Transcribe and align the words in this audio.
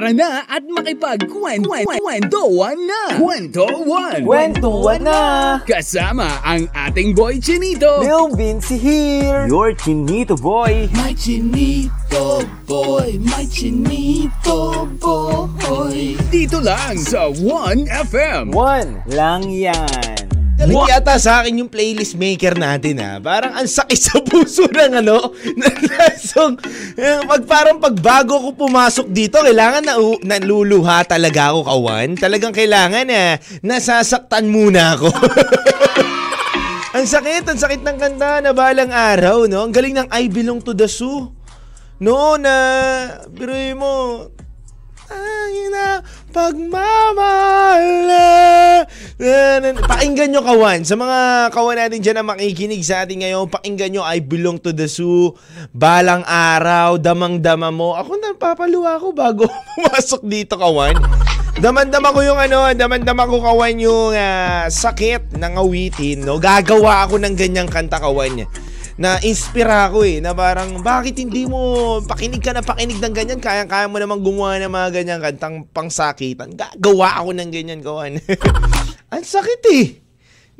Tara 0.00 0.16
na 0.16 0.48
at 0.48 0.64
makipagkwentuhan 0.64 2.78
na! 2.88 3.20
Kwentuhan! 3.20 4.24
Kwentuhan 4.24 5.04
na! 5.04 5.20
Kasama 5.68 6.40
ang 6.40 6.64
ating 6.72 7.12
boy 7.12 7.36
Chinito! 7.36 8.00
Lil 8.00 8.32
Vinci 8.32 8.80
here! 8.80 9.44
Your 9.44 9.76
Chinito 9.76 10.40
boy! 10.40 10.88
My 10.96 11.12
Chinito 11.12 12.48
boy, 12.64 13.20
my 13.28 13.44
Chinito 13.44 14.88
boy. 14.96 16.16
Dito 16.32 16.64
lang 16.64 16.96
sa 16.96 17.28
1FM. 17.28 18.56
One 18.56 19.04
lang 19.04 19.52
yan! 19.52 20.19
Galing 20.60 20.92
yata 20.92 21.16
sa 21.16 21.40
akin 21.40 21.64
yung 21.64 21.72
playlist 21.72 22.20
maker 22.20 22.52
natin 22.52 23.00
ha. 23.00 23.16
Parang 23.16 23.56
ang 23.56 23.64
sakit 23.64 23.96
sa 23.96 24.20
puso 24.20 24.68
ng 24.68 25.00
ano. 25.00 25.32
ng 25.56 25.76
song. 26.20 26.60
Eh, 27.00 27.24
Pag 27.24 27.48
parang 27.48 27.80
pagbago 27.80 28.36
ko 28.36 28.52
pumasok 28.52 29.08
dito, 29.08 29.40
kailangan 29.40 29.80
na 29.80 29.96
naluluha 30.20 31.08
talaga 31.08 31.56
ako 31.56 31.64
kawan. 31.64 32.08
Talagang 32.20 32.52
kailangan 32.52 33.08
na 33.08 33.40
nasasaktan 33.64 34.52
muna 34.52 35.00
ako. 35.00 35.08
ang 37.00 37.06
sakit, 37.08 37.48
ang 37.48 37.56
sakit 37.56 37.80
ng 37.80 37.96
kanta 37.96 38.44
na 38.44 38.52
balang 38.52 38.92
araw, 38.92 39.48
no? 39.48 39.64
Ang 39.64 39.72
galing 39.72 39.96
ng 39.96 40.08
I 40.12 40.28
Belong 40.28 40.60
to 40.60 40.76
the 40.76 40.84
Zoo. 40.84 41.32
No, 42.00 42.36
na, 42.36 42.52
biruin 43.32 43.80
mo, 43.80 44.24
Angin 45.10 45.70
na 45.74 46.06
pagmamahal. 46.30 47.86
Pakinggan 49.90 50.30
nyo 50.30 50.40
kawan. 50.46 50.86
Sa 50.86 50.94
mga 50.94 51.50
kawan 51.50 51.76
natin 51.76 51.98
dyan 51.98 52.16
na 52.22 52.24
makikinig 52.24 52.80
sa 52.86 53.02
atin 53.02 53.26
ngayon, 53.26 53.50
pakinggan 53.50 53.90
nyo 53.90 54.02
I 54.06 54.22
Belong 54.22 54.62
to 54.62 54.70
the 54.70 54.86
Zoo, 54.86 55.34
Balang 55.74 56.22
Araw, 56.24 56.96
Damang-dama 56.96 57.74
mo. 57.74 57.98
Ako 57.98 58.16
napapaluwa 58.16 58.96
ako 58.96 59.08
bago 59.10 59.44
pumasok 59.74 60.22
dito 60.24 60.54
kawan. 60.54 60.94
Damandama 61.60 62.14
ko 62.14 62.24
yung 62.24 62.38
ano, 62.40 62.70
damandama 62.72 63.28
ko 63.28 63.42
kawan 63.42 63.76
yung 63.82 64.14
ah, 64.16 64.70
sakit 64.70 65.36
ng 65.36 65.52
awitin, 65.58 66.22
no? 66.24 66.40
Gagawa 66.40 67.04
ako 67.04 67.20
ng 67.20 67.34
ganyang 67.36 67.68
kanta 67.68 68.00
kawan 68.00 68.46
na 69.00 69.16
inspira 69.24 69.88
ako 69.88 70.04
eh, 70.04 70.20
na 70.20 70.36
parang 70.36 70.84
bakit 70.84 71.16
hindi 71.16 71.48
mo 71.48 71.98
pakinig 72.04 72.44
ka 72.44 72.52
na 72.52 72.60
pakinig 72.60 73.00
ng 73.00 73.14
ganyan, 73.16 73.40
kaya-kaya 73.40 73.88
mo 73.88 73.96
namang 73.96 74.20
gumawa 74.20 74.60
ng 74.60 74.68
mga 74.68 74.88
ganyan 74.92 75.20
kantang 75.24 75.64
pangsakitan. 75.72 76.52
Gagawa 76.52 77.16
ako 77.24 77.32
ng 77.32 77.48
ganyan, 77.48 77.80
kawan. 77.80 78.20
ang 79.16 79.24
sakit 79.24 79.62
eh. 79.72 79.86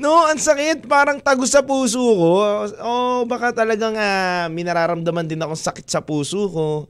No, 0.00 0.24
ang 0.24 0.40
sakit. 0.40 0.88
Parang 0.88 1.20
tago 1.20 1.44
sa 1.44 1.60
puso 1.60 2.00
ko. 2.00 2.64
Oh, 2.80 3.28
baka 3.28 3.52
talagang 3.52 3.92
uh, 3.92 4.48
minararamdaman 4.48 5.28
din 5.28 5.44
akong 5.44 5.60
sakit 5.60 5.84
sa 5.84 6.00
puso 6.00 6.48
ko 6.48 6.88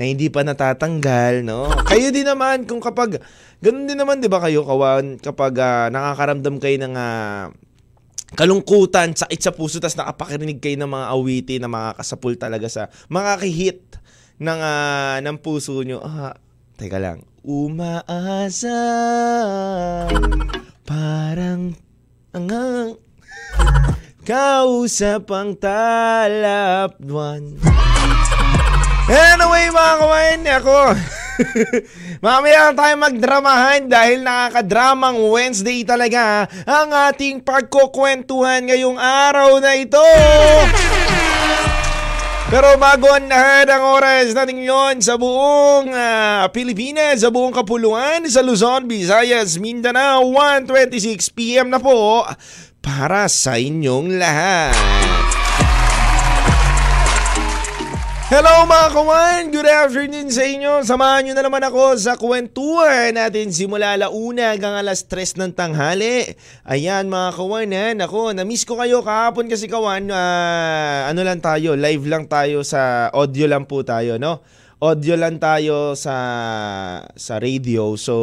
na 0.00 0.08
hindi 0.08 0.32
pa 0.32 0.40
natatanggal, 0.40 1.44
no? 1.44 1.68
Kayo 1.84 2.08
din 2.08 2.24
naman 2.24 2.64
kung 2.64 2.80
kapag 2.80 3.20
ganun 3.60 3.84
din 3.84 4.00
naman 4.00 4.24
'di 4.24 4.32
ba 4.32 4.40
kayo 4.40 4.64
kawan 4.64 5.20
kapag 5.20 5.56
uh, 5.60 5.88
nakakaramdam 5.92 6.56
kayo 6.60 6.76
ng 6.80 6.96
uh, 6.96 7.52
kalungkutan, 8.34 9.14
sakit 9.14 9.38
sa 9.38 9.54
puso, 9.54 9.78
tapos 9.78 9.94
nakapakirinig 9.94 10.58
kayo 10.58 10.82
ng 10.82 10.90
mga 10.90 11.06
awitin 11.14 11.60
na 11.62 11.70
mga 11.70 12.02
kasapul 12.02 12.34
talaga 12.34 12.66
sa 12.66 12.90
mga 13.06 13.38
hit 13.46 14.02
ng, 14.42 14.58
uh, 14.58 15.16
ng 15.22 15.36
puso 15.38 15.78
nyo. 15.86 16.02
Ah, 16.02 16.34
teka 16.74 16.98
lang. 16.98 17.22
Umaasa 17.46 18.74
parang 20.82 21.78
ang 22.34 22.98
kausap 24.26 25.30
ang 25.30 25.54
talapwan. 25.54 27.54
Anyway 29.06 29.70
mga 29.70 29.94
kawain, 30.02 30.42
ako 30.50 30.78
Mamaya 32.24 32.72
tayo 32.72 32.94
magdramahan 32.96 33.88
dahil 33.88 34.24
nakakadramang 34.24 35.18
Wednesday 35.20 35.84
talaga 35.84 36.48
ang 36.64 36.88
ating 37.12 37.44
pagkukwentuhan 37.44 38.68
ngayong 38.68 38.96
araw 38.96 39.60
na 39.60 39.76
ito. 39.76 40.06
Pero 42.46 42.78
bago 42.78 43.10
ang 43.10 43.26
lahat 43.26 43.66
ang 43.74 43.82
oras 43.98 44.30
natin 44.30 44.62
yon 44.62 45.02
sa 45.02 45.18
buong 45.18 45.90
uh, 45.90 46.46
Pilipinas, 46.54 47.26
sa 47.26 47.34
buong 47.34 47.50
Kapuluan, 47.50 48.22
sa 48.30 48.38
Luzon, 48.38 48.86
Visayas, 48.86 49.58
Mindanao, 49.58 50.22
1.26pm 50.30 51.66
na 51.66 51.82
po 51.82 52.22
para 52.78 53.26
sa 53.26 53.58
inyong 53.58 54.14
lahat. 54.14 55.25
Hello 58.26 58.66
mga 58.66 58.90
kawan! 58.90 59.54
Good 59.54 59.70
afternoon 59.70 60.34
sa 60.34 60.42
inyo! 60.42 60.82
Samahan 60.82 61.22
nyo 61.22 61.38
na 61.38 61.46
naman 61.46 61.62
ako 61.62 61.94
sa 61.94 62.18
kwentuhan 62.18 63.14
natin 63.14 63.54
simula 63.54 63.94
launa 63.94 64.50
hanggang 64.50 64.74
alas 64.74 65.06
3 65.06 65.38
ng 65.38 65.54
tanghali. 65.54 66.34
Ayan 66.66 67.06
mga 67.06 67.38
kawan, 67.38 67.70
ha? 67.70 67.86
Nako, 67.94 68.34
na-miss 68.34 68.66
ko 68.66 68.82
kayo 68.82 69.06
kahapon 69.06 69.46
kasi 69.46 69.70
kawan. 69.70 70.10
Uh, 70.10 71.06
ano 71.06 71.22
lang 71.22 71.38
tayo, 71.38 71.78
live 71.78 72.02
lang 72.10 72.26
tayo 72.26 72.66
sa 72.66 73.14
audio 73.14 73.46
lang 73.46 73.62
po 73.62 73.86
tayo, 73.86 74.18
no? 74.18 74.42
Audio 74.82 75.14
lang 75.14 75.38
tayo 75.38 75.94
sa 75.94 76.16
sa 77.14 77.38
radio. 77.38 77.94
So, 77.94 78.14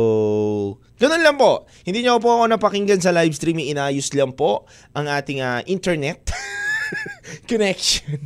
ganun 0.99 1.23
lang 1.23 1.39
po. 1.39 1.63
Hindi 1.87 2.03
nyo 2.03 2.19
po 2.19 2.43
ako 2.43 2.51
napakinggan 2.51 2.99
sa 2.99 3.15
live 3.15 3.31
streaming. 3.31 3.71
Inayos 3.71 4.11
lang 4.11 4.35
po 4.35 4.67
ang 4.91 5.07
ating 5.07 5.39
uh, 5.39 5.63
internet. 5.63 6.27
connection. 7.47 8.19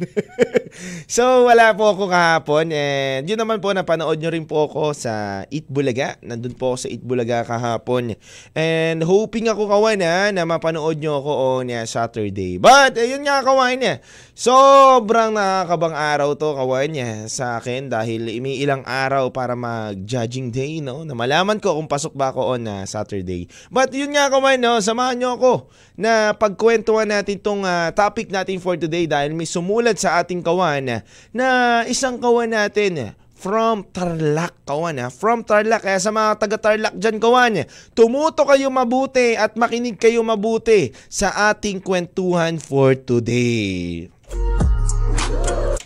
so, 1.15 1.45
wala 1.45 1.73
po 1.77 1.93
ako 1.93 2.09
kahapon. 2.09 2.73
And 2.73 3.23
yun 3.25 3.37
naman 3.37 3.61
po, 3.61 3.71
napanood 3.71 4.17
nyo 4.17 4.29
rin 4.33 4.45
po 4.45 4.65
ako 4.67 4.93
sa 4.97 5.43
Eat 5.53 5.69
Bulaga. 5.69 6.17
Nandun 6.25 6.57
po 6.57 6.73
ako 6.73 6.77
sa 6.85 6.89
Eat 6.89 7.03
Bulaga 7.05 7.45
kahapon. 7.45 8.17
And 8.57 8.99
hoping 9.05 9.47
ako 9.49 9.69
kawan 9.69 10.01
ha, 10.01 10.33
na 10.33 10.43
mapanood 10.43 10.97
nyo 10.97 11.21
ako 11.21 11.31
on 11.61 11.69
uh, 11.69 11.85
Saturday. 11.85 12.57
But, 12.57 12.97
ayun 12.97 13.25
nga 13.25 13.45
kawan 13.45 13.77
niya. 13.79 13.95
Sobrang 14.37 15.33
nakakabang 15.33 15.97
araw 15.97 16.37
to 16.37 16.53
kawan 16.53 16.89
niya 16.93 17.25
sa 17.25 17.57
akin 17.57 17.89
dahil 17.89 18.29
may 18.41 18.61
ilang 18.61 18.85
araw 18.85 19.33
para 19.33 19.57
mag-judging 19.57 20.53
day, 20.53 20.77
no? 20.81 21.01
Na 21.05 21.17
malaman 21.17 21.57
ko 21.57 21.73
kung 21.77 21.89
pasok 21.89 22.13
ba 22.13 22.29
ako 22.29 22.57
on 22.57 22.69
uh, 22.69 22.85
Saturday. 22.85 23.49
But 23.73 23.93
yun 23.93 24.13
nga 24.13 24.29
kawan, 24.29 24.61
no? 24.61 24.77
Samahan 24.77 25.17
nyo 25.17 25.29
ako 25.37 25.53
na 25.97 26.31
pagkwentuhan 26.37 27.09
natin 27.09 27.41
tong 27.41 27.65
uh, 27.65 27.89
topic 27.89 28.29
natin 28.29 28.61
for 28.61 28.77
today 28.77 29.09
dahil 29.09 29.33
may 29.33 29.49
sumulat 29.49 29.97
sa 29.97 30.21
ating 30.21 30.45
kawan 30.45 31.01
na 31.33 31.47
isang 31.89 32.21
kawan 32.21 32.53
natin 32.53 33.17
from 33.37 33.85
Tarlac, 33.93 34.53
kawan 34.65 34.97
ha. 34.97 35.07
From 35.13 35.45
Tarlac, 35.45 35.85
kaya 35.85 36.01
sa 36.01 36.09
mga 36.09 36.41
taga 36.41 36.57
Tarlac 36.57 36.93
dyan, 36.97 37.21
kawan, 37.21 37.69
tumuto 37.93 38.45
kayo 38.49 38.73
mabuti 38.73 39.37
at 39.37 39.53
makinig 39.53 40.01
kayo 40.01 40.25
mabuti 40.25 40.89
sa 41.05 41.53
ating 41.53 41.81
kwentuhan 41.81 42.57
for 42.57 42.97
today. 42.97 44.09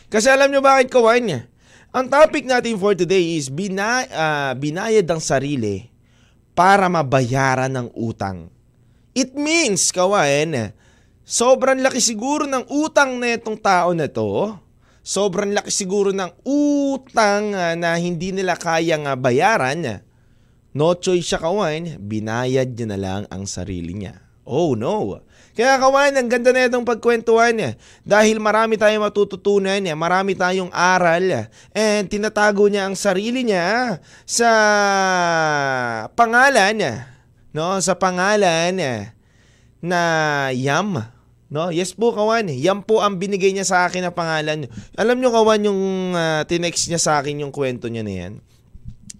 Kasi 0.07 0.28
alam 0.31 0.47
nyo 0.47 0.63
bakit, 0.63 0.88
kawan? 0.88 1.47
Ang 1.91 2.07
topic 2.07 2.47
natin 2.47 2.79
for 2.79 2.95
today 2.95 3.35
is 3.35 3.51
bina, 3.51 4.07
uh, 4.07 4.51
binayad 4.55 5.03
ang 5.11 5.19
sarili 5.19 5.91
para 6.55 6.88
mabayaran 6.88 7.72
ng 7.72 7.91
utang. 7.99 8.47
It 9.11 9.35
means, 9.35 9.91
kawan, 9.91 10.72
sobrang 11.27 11.83
laki 11.83 11.99
siguro 11.99 12.47
ng 12.47 12.63
utang 12.72 13.19
na 13.19 13.35
itong 13.35 13.59
tao 13.59 13.91
na 13.91 14.07
to. 14.07 14.55
Sobrang 15.03 15.51
laki 15.51 15.67
siguro 15.67 16.16
ng 16.16 16.31
utang 16.47 17.51
uh, 17.51 17.75
na 17.75 17.99
hindi 17.99 18.31
nila 18.31 18.55
kayang 18.55 19.09
bayaran. 19.19 19.99
No 20.72 20.95
choice 20.95 21.27
siya 21.27 21.44
kawan, 21.44 21.99
binayad 21.99 22.72
niya 22.72 22.88
na 22.88 22.97
lang 23.01 23.22
ang 23.27 23.44
sarili 23.44 23.91
niya. 23.91 24.23
Oh 24.47 24.79
no. 24.79 25.19
Kaya 25.51 25.75
kawan, 25.75 26.16
ang 26.16 26.31
ganda 26.31 26.55
na 26.55 26.72
itong 26.72 26.88
pagkwentuhan 26.88 27.51
niya. 27.51 27.72
Dahil 28.07 28.39
marami 28.39 28.79
tayong 28.79 29.03
matututunan 29.03 29.83
niya, 29.83 29.99
marami 29.99 30.31
tayong 30.31 30.72
aral. 30.72 31.51
And 31.75 32.07
tinatago 32.07 32.72
niya 32.72 32.88
ang 32.88 32.95
sarili 32.95 33.43
niya 33.43 33.99
sa 34.23 34.51
pangalan 36.16 36.79
no, 37.52 37.80
sa 37.80 37.96
pangalan 37.96 38.76
na 39.82 40.02
Yam. 40.56 41.02
No? 41.52 41.68
Yes 41.68 41.92
po, 41.92 42.16
kawan. 42.16 42.48
Yan 42.48 42.80
po 42.88 43.03
ang 43.03 43.20
binigay 43.20 43.52
niya 43.52 43.68
sa 43.68 43.84
akin 43.84 44.08
na 44.08 44.16
pangalan. 44.16 44.72
Alam 44.96 45.20
niyo, 45.20 45.36
kawan, 45.36 45.68
yung 45.68 45.82
uh, 46.16 46.48
tinext 46.48 46.88
niya 46.88 47.02
sa 47.02 47.20
akin 47.20 47.44
yung 47.44 47.52
kwento 47.52 47.92
niya 47.92 48.08
na 48.08 48.14
yan. 48.16 48.34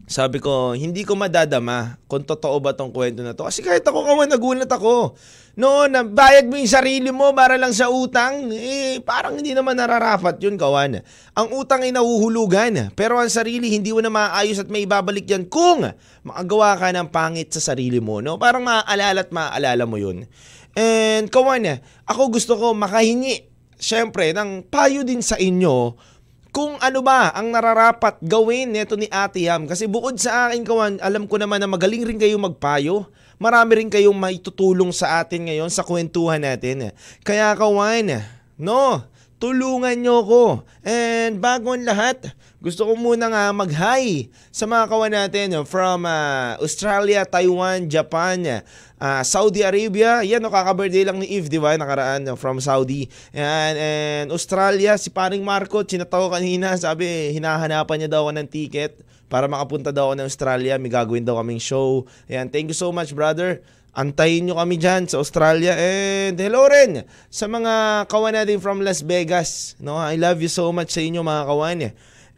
Sabi 0.07 0.39
ko, 0.39 0.72
hindi 0.72 1.04
ko 1.04 1.19
madadama 1.19 2.00
kung 2.07 2.24
totoo 2.24 2.60
ba 2.63 2.72
tong 2.72 2.92
kwento 2.95 3.19
na 3.19 3.36
to. 3.36 3.44
Kasi 3.44 3.60
kahit 3.60 3.83
ako 3.83 4.07
kawan, 4.07 4.31
nagulat 4.31 4.72
ako. 4.72 5.19
No, 5.59 5.83
nabayad 5.83 6.48
mo 6.48 6.56
yung 6.56 6.71
sarili 6.71 7.12
mo 7.12 7.36
para 7.36 7.59
lang 7.59 7.75
sa 7.75 7.92
utang, 7.92 8.48
eh, 8.56 9.03
parang 9.03 9.36
hindi 9.36 9.51
naman 9.51 9.75
nararapat 9.75 10.39
yun, 10.39 10.56
kawan. 10.56 11.03
Ang 11.36 11.48
utang 11.51 11.83
ay 11.83 11.92
nahuhulugan, 11.92 12.95
pero 12.95 13.19
ang 13.19 13.27
sarili 13.27 13.68
hindi 13.68 13.92
mo 13.92 14.00
na 14.00 14.07
maayos 14.07 14.63
at 14.63 14.71
may 14.71 14.88
ibabalik 14.88 15.27
yan 15.27 15.51
kung 15.51 15.83
makagawa 16.24 16.80
ka 16.80 16.95
ng 16.95 17.12
pangit 17.12 17.51
sa 17.51 17.75
sarili 17.75 18.00
mo. 18.00 18.24
No? 18.24 18.39
Parang 18.39 18.63
maaalala 18.63 19.27
at 19.27 19.31
maaalala 19.36 19.83
mo 19.83 20.00
yun. 20.00 20.24
And 20.71 21.27
kawan, 21.27 21.83
ako 22.07 22.31
gusto 22.31 22.56
ko 22.56 22.71
makahingi, 22.71 23.51
syempre, 23.75 24.31
ng 24.31 24.71
payo 24.71 25.04
din 25.04 25.19
sa 25.19 25.36
inyo 25.36 26.00
kung 26.51 26.75
ano 26.83 27.00
ba 27.00 27.31
ang 27.31 27.47
nararapat 27.47 28.19
gawin 28.24 28.75
neto 28.75 29.00
ni 29.00 29.07
Ate 29.07 29.44
Yam. 29.44 29.68
Kasi 29.68 29.88
bukod 29.88 30.19
sa 30.19 30.47
akin, 30.47 30.63
kawan, 30.63 31.00
alam 31.00 31.27
ko 31.27 31.39
naman 31.39 31.59
na 31.59 31.68
magaling 31.68 32.07
rin 32.07 32.19
kayong 32.19 32.44
magpayo. 32.44 33.07
Marami 33.41 33.81
rin 33.81 33.89
kayong 33.89 34.13
maitutulong 34.13 34.93
sa 34.93 35.17
atin 35.17 35.49
ngayon 35.49 35.73
sa 35.73 35.81
kwentuhan 35.81 36.38
natin. 36.38 36.93
Kaya 37.25 37.57
kawan, 37.57 38.21
no, 38.53 39.01
tulungan 39.41 39.97
nyo 39.97 40.21
ko. 40.21 40.45
And 40.85 41.41
bago 41.41 41.73
ang 41.73 41.81
lahat, 41.81 42.29
gusto 42.61 42.85
ko 42.85 42.93
muna 42.93 43.33
nga 43.33 43.49
mag-hi 43.49 44.29
sa 44.53 44.69
mga 44.69 44.85
kawan 44.85 45.13
natin 45.17 45.47
from 45.65 46.05
uh, 46.05 46.53
Australia, 46.61 47.25
Taiwan, 47.25 47.89
Japan, 47.89 48.61
uh, 49.01 49.21
Saudi 49.25 49.65
Arabia. 49.65 50.21
Yan, 50.21 50.37
no, 50.37 50.53
kaka-birthday 50.53 51.01
lang 51.01 51.17
ni 51.17 51.25
Eve, 51.33 51.49
di 51.49 51.57
ba? 51.57 51.73
Nakaraan 51.73 52.37
from 52.37 52.61
Saudi. 52.61 53.09
And, 53.33 53.75
and 53.81 54.27
Australia, 54.29 55.01
si 55.01 55.09
paring 55.09 55.41
Marco, 55.41 55.81
sinataw 55.81 56.29
kanina, 56.29 56.77
sabi, 56.77 57.33
hinahanapan 57.33 58.05
niya 58.05 58.09
daw 58.13 58.29
ako 58.29 58.37
ng 58.37 58.49
ticket 58.53 59.01
para 59.31 59.48
makapunta 59.48 59.95
daw 59.95 60.12
ako 60.12 60.19
ng 60.19 60.28
Australia. 60.28 60.75
May 60.75 60.92
gagawin 60.92 61.24
daw 61.24 61.39
kaming 61.39 61.63
show. 61.63 62.04
Ayan, 62.28 62.51
thank 62.51 62.68
you 62.68 62.75
so 62.75 62.92
much, 62.92 63.16
brother. 63.16 63.63
Antayin 63.95 64.48
nyo 64.48 64.60
kami 64.60 64.75
dyan 64.75 65.07
sa 65.07 65.24
Australia. 65.24 65.72
And 65.75 66.36
hello 66.36 66.68
rin 66.68 67.07
sa 67.31 67.48
mga 67.48 68.06
kawan 68.12 68.36
natin 68.36 68.60
from 68.60 68.83
Las 68.83 69.00
Vegas. 69.04 69.80
No, 69.80 69.95
I 69.95 70.19
love 70.19 70.44
you 70.44 70.51
so 70.51 70.75
much 70.75 70.92
sa 70.92 71.00
inyo 71.00 71.24
mga 71.24 71.44
kawan. 71.48 71.80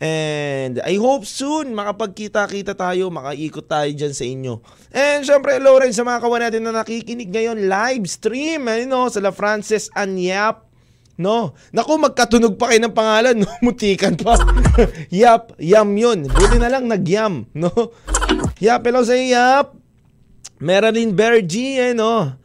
And 0.03 0.81
I 0.81 0.97
hope 0.97 1.29
soon 1.29 1.77
makapagkita-kita 1.77 2.73
tayo, 2.73 3.13
makaikot 3.13 3.69
tayo 3.69 3.89
dyan 3.93 4.13
sa 4.13 4.25
inyo. 4.25 4.53
And 4.93 5.21
syempre, 5.25 5.57
hello 5.57 5.77
rin 5.77 5.93
sa 5.93 6.01
mga 6.01 6.19
kawan 6.21 6.41
natin 6.49 6.61
na 6.65 6.73
nakikinig 6.73 7.29
ngayon 7.29 7.69
live 7.69 8.05
stream, 8.09 8.69
know, 8.89 9.09
sa 9.09 9.21
La 9.21 9.33
Frances 9.33 9.93
Anyap. 9.93 10.72
No? 11.13 11.53
Naku, 11.69 12.01
magkatunog 12.01 12.57
pa 12.57 12.73
kayo 12.73 12.81
ng 12.83 12.95
pangalan, 12.97 13.35
no? 13.45 13.49
Mutikan 13.65 14.17
pa. 14.17 14.33
yap, 15.13 15.53
yam 15.61 15.93
yun. 15.93 16.25
Buti 16.25 16.57
na 16.57 16.73
lang 16.73 16.89
nag-yam, 16.89 17.45
no? 17.53 17.69
Yap, 18.57 18.81
hello 18.85 19.05
sa 19.05 19.13
Yap. 19.13 19.77
Din 20.93 21.11
Bergie, 21.13 21.91
eh, 21.91 21.93
no? 21.93 22.42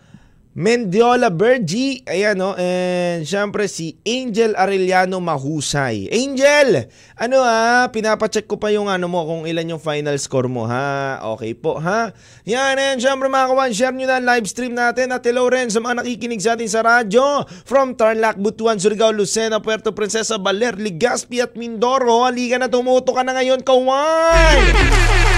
Mendiola 0.58 1.30
Bergie, 1.30 2.02
ayan 2.02 2.34
no, 2.34 2.50
and 2.58 3.22
syempre 3.22 3.70
si 3.70 3.94
Angel 4.02 4.58
Arellano 4.58 5.22
Mahusay. 5.22 6.10
Angel, 6.10 6.90
ano 7.14 7.46
ha, 7.46 7.86
pinapacheck 7.94 8.50
ko 8.50 8.58
pa 8.58 8.74
yung 8.74 8.90
ano 8.90 9.06
mo 9.06 9.22
kung 9.22 9.46
ilan 9.46 9.78
yung 9.78 9.78
final 9.78 10.18
score 10.18 10.50
mo 10.50 10.66
ha. 10.66 11.22
Okay 11.38 11.54
po 11.54 11.78
ha. 11.78 12.10
Yan, 12.42 12.74
and 12.74 12.98
syempre 12.98 13.30
mga 13.30 13.54
kawan, 13.54 13.70
share 13.70 13.94
nyo 13.94 14.10
na 14.10 14.18
live 14.18 14.50
stream 14.50 14.74
natin 14.74 15.14
at 15.14 15.22
hello 15.22 15.46
rin 15.46 15.70
sa 15.70 15.78
mga 15.78 16.02
nakikinig 16.02 16.42
sa 16.42 16.58
atin 16.58 16.66
sa 16.66 16.82
radyo 16.82 17.46
from 17.62 17.94
Tarlac, 17.94 18.34
Butuan, 18.34 18.82
Surigao, 18.82 19.14
Lucena, 19.14 19.62
Puerto 19.62 19.94
Princesa, 19.94 20.42
Baler, 20.42 20.74
Legazpi 20.74 21.38
at 21.38 21.54
Mindoro. 21.54 22.26
Halika 22.26 22.58
na, 22.58 22.66
tumuto 22.66 23.14
ka 23.14 23.22
na 23.22 23.30
ngayon, 23.38 23.62
kawan! 23.62 25.37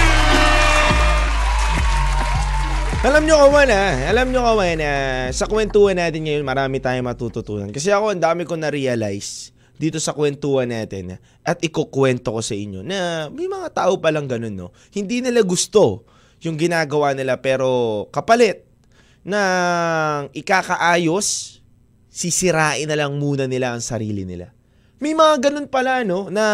Alam 3.01 3.25
nyo 3.25 3.33
kawan 3.33 3.73
ha, 3.73 4.13
alam 4.13 4.29
nyo 4.29 4.45
kawan 4.45 4.77
na 4.77 4.91
sa 5.33 5.49
kwentuhan 5.49 5.97
natin 5.97 6.21
ngayon 6.21 6.45
marami 6.45 6.77
tayong 6.77 7.09
matututunan. 7.09 7.73
Kasi 7.73 7.89
ako 7.89 8.13
ang 8.13 8.21
dami 8.21 8.45
ko 8.45 8.53
na-realize 8.53 9.57
dito 9.81 9.97
sa 9.97 10.13
kwentuhan 10.13 10.69
natin 10.69 11.17
at 11.41 11.57
ikukwento 11.65 12.29
ko 12.29 12.45
sa 12.45 12.53
inyo 12.53 12.85
na 12.85 13.25
may 13.33 13.49
mga 13.49 13.73
tao 13.73 13.97
palang 13.97 14.29
ganun 14.29 14.53
no. 14.53 14.69
Hindi 14.93 15.25
nila 15.25 15.41
gusto 15.41 16.05
yung 16.45 16.61
ginagawa 16.61 17.17
nila 17.17 17.41
pero 17.41 18.05
kapalit 18.13 18.69
ng 19.25 20.29
ikakaayos, 20.37 21.57
sisirain 22.05 22.85
na 22.85 23.01
lang 23.01 23.17
muna 23.17 23.49
nila 23.49 23.73
ang 23.73 23.81
sarili 23.81 24.29
nila. 24.29 24.53
May 25.01 25.17
mga 25.17 25.49
ganun 25.49 25.65
pala 25.73 26.05
no 26.05 26.29
na 26.29 26.45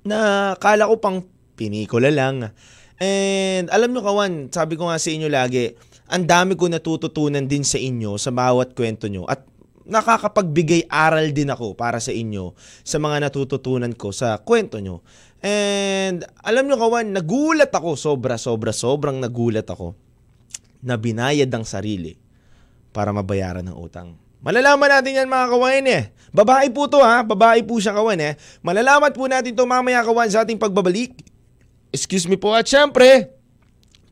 na 0.00 0.18
kala 0.56 0.88
ko 0.88 0.96
pang 0.96 1.20
pinikula 1.60 2.08
lang 2.08 2.56
And 2.98 3.70
alam 3.70 3.94
nyo 3.94 4.02
kawan, 4.02 4.50
sabi 4.50 4.74
ko 4.74 4.90
nga 4.90 4.98
sa 4.98 5.10
inyo 5.14 5.30
lagi, 5.30 5.70
ang 6.10 6.26
dami 6.26 6.58
ko 6.58 6.66
natututunan 6.66 7.46
din 7.46 7.62
sa 7.62 7.78
inyo 7.78 8.18
sa 8.18 8.34
bawat 8.34 8.74
kwento 8.74 9.06
nyo. 9.06 9.22
At 9.30 9.46
nakakapagbigay 9.88 10.90
aral 10.90 11.32
din 11.32 11.48
ako 11.48 11.72
para 11.78 12.02
sa 12.02 12.12
inyo 12.12 12.52
sa 12.84 13.00
mga 13.00 13.30
natututunan 13.30 13.94
ko 13.94 14.10
sa 14.10 14.36
kwento 14.42 14.82
nyo. 14.82 15.00
And 15.38 16.26
alam 16.42 16.66
nyo 16.66 16.76
kawan, 16.76 17.14
nagulat 17.14 17.70
ako, 17.70 17.94
sobra, 17.94 18.34
sobra, 18.34 18.74
sobrang 18.74 19.22
nagulat 19.22 19.70
ako 19.70 19.94
na 20.82 20.98
binayad 20.98 21.48
ang 21.54 21.62
sarili 21.62 22.18
para 22.90 23.14
mabayaran 23.14 23.62
ng 23.62 23.78
utang. 23.78 24.18
Malalaman 24.38 24.90
natin 24.90 25.18
yan 25.22 25.30
mga 25.30 25.46
kawan 25.50 25.86
eh. 25.86 26.02
Babae 26.30 26.70
po 26.70 26.86
to 26.86 27.02
ha, 27.02 27.26
babae 27.26 27.62
po 27.66 27.82
siya 27.82 27.94
kawan 27.94 28.18
eh. 28.22 28.34
Malalaman 28.62 29.10
po 29.10 29.26
natin 29.26 29.54
to 29.54 29.66
mamaya 29.66 30.02
kawan 30.02 30.30
sa 30.30 30.46
ating 30.46 30.58
pagbabalik 30.58 31.27
Excuse 31.98 32.30
me 32.30 32.38
po 32.38 32.54
at 32.54 32.62
syempre, 32.62 33.34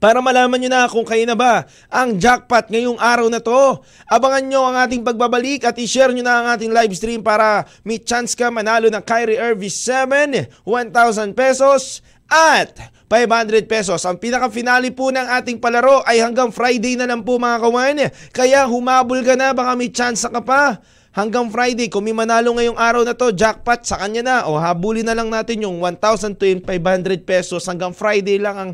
para 0.03 0.19
malaman 0.19 0.59
nyo 0.59 0.71
na 0.75 0.91
kung 0.91 1.07
kayo 1.07 1.23
na 1.23 1.39
ba 1.39 1.71
ang 1.87 2.19
jackpot 2.19 2.67
ngayong 2.67 2.99
araw 2.99 3.31
na 3.31 3.39
to. 3.39 3.81
Abangan 4.11 4.45
nyo 4.45 4.67
ang 4.67 4.77
ating 4.83 5.07
pagbabalik 5.07 5.63
at 5.63 5.79
i-share 5.79 6.11
nyo 6.11 6.27
na 6.27 6.43
ang 6.43 6.47
ating 6.59 6.75
live 6.75 6.93
stream 6.99 7.23
para 7.23 7.63
may 7.87 8.03
chance 8.03 8.35
ka 8.35 8.51
manalo 8.51 8.91
ng 8.91 9.03
Kyrie 9.07 9.39
Irving 9.39 9.71
7, 9.71 10.67
1,000 10.67 11.31
pesos 11.33 12.03
at 12.27 12.75
500 13.07 13.71
pesos. 13.71 14.03
Ang 14.03 14.19
pinaka-finale 14.19 14.91
po 14.91 15.15
ng 15.15 15.31
ating 15.39 15.63
palaro 15.63 16.03
ay 16.03 16.19
hanggang 16.19 16.51
Friday 16.51 16.99
na 16.99 17.07
lang 17.07 17.23
po 17.23 17.39
mga 17.39 17.63
kawan. 17.63 17.99
Kaya 18.35 18.67
humabol 18.67 19.23
ka 19.23 19.39
na, 19.39 19.55
baka 19.55 19.79
may 19.79 19.95
chance 19.95 20.27
ka 20.27 20.43
pa 20.43 20.83
hanggang 21.17 21.49
Friday. 21.49 21.89
Kung 21.89 22.05
may 22.05 22.13
manalo 22.13 22.53
ngayong 22.53 22.77
araw 22.77 23.03
na 23.09 23.17
to, 23.17 23.33
jackpot 23.33 23.81
sa 23.89 23.97
kanya 23.97 24.21
na. 24.21 24.37
O 24.45 24.61
habulin 24.61 25.09
na 25.09 25.17
lang 25.17 25.33
natin 25.33 25.65
yung 25.65 25.81
1,000 25.81 26.37
to 26.37 26.45
500 26.45 27.25
pesos. 27.25 27.65
Hanggang 27.65 27.97
Friday 27.97 28.37
lang 28.37 28.57
ang 28.61 28.73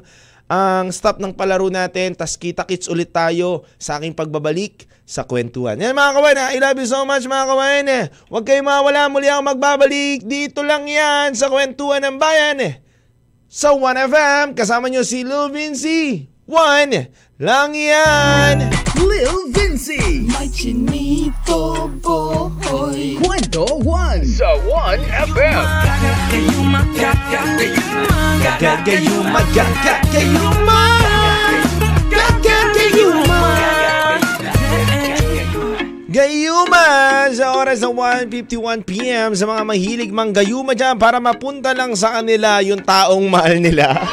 ang 0.53 0.93
stop 0.93 1.17
ng 1.23 1.33
palaro 1.33 1.71
natin. 1.71 2.19
Tas 2.19 2.35
kita-kits 2.35 2.91
ulit 2.91 3.15
tayo 3.15 3.65
sa 3.79 3.97
aking 4.03 4.13
pagbabalik 4.13 4.91
sa 5.07 5.25
kwentuhan. 5.25 5.81
Yan 5.81 5.97
mga 5.97 6.13
kawan, 6.13 6.39
I 6.53 6.59
love 6.61 6.79
you 6.83 6.89
so 6.91 7.07
much 7.09 7.25
mga 7.25 7.47
kawan. 7.49 7.87
Huwag 8.29 8.45
kayo 8.45 8.61
mawala 8.61 9.09
muli 9.09 9.33
ako 9.33 9.43
magbabalik. 9.55 10.27
Dito 10.27 10.61
lang 10.61 10.85
yan 10.85 11.33
sa 11.33 11.49
kwentuhan 11.49 12.05
ng 12.05 12.17
bayan. 12.21 12.83
Sa 13.53 13.77
1FM, 13.77 14.57
kasama 14.57 14.89
nyo 14.89 15.05
si 15.05 15.25
Lil 15.25 15.53
Vinci. 15.53 16.29
One 16.49 17.13
lang 17.41 17.73
yan! 17.77 18.73
Lil 18.97 19.53
Vinci, 19.53 19.62
my 19.73 20.45
chinito 20.53 21.89
boy. 22.05 23.17
Kwento 23.17 23.65
1 23.81 24.21
sa 24.29 24.53
1FM. 24.69 25.65
Gagayuma, 26.29 26.81
gagayuma, 28.61 29.41
gagayuma. 29.49 30.81
Gayuma 36.13 36.85
sa 37.33 37.57
oras 37.57 37.81
ng 37.81 37.97
1.51pm 38.29 39.33
sa 39.33 39.49
mga 39.49 39.63
mahilig 39.65 40.13
mang 40.13 40.37
gayuma 40.37 40.77
dyan 40.77 41.01
para 41.01 41.17
mapunta 41.17 41.73
lang 41.73 41.97
sa 41.97 42.21
kanila 42.21 42.61
yung 42.61 42.85
taong 42.85 43.25
mahal 43.25 43.57
nila. 43.57 44.05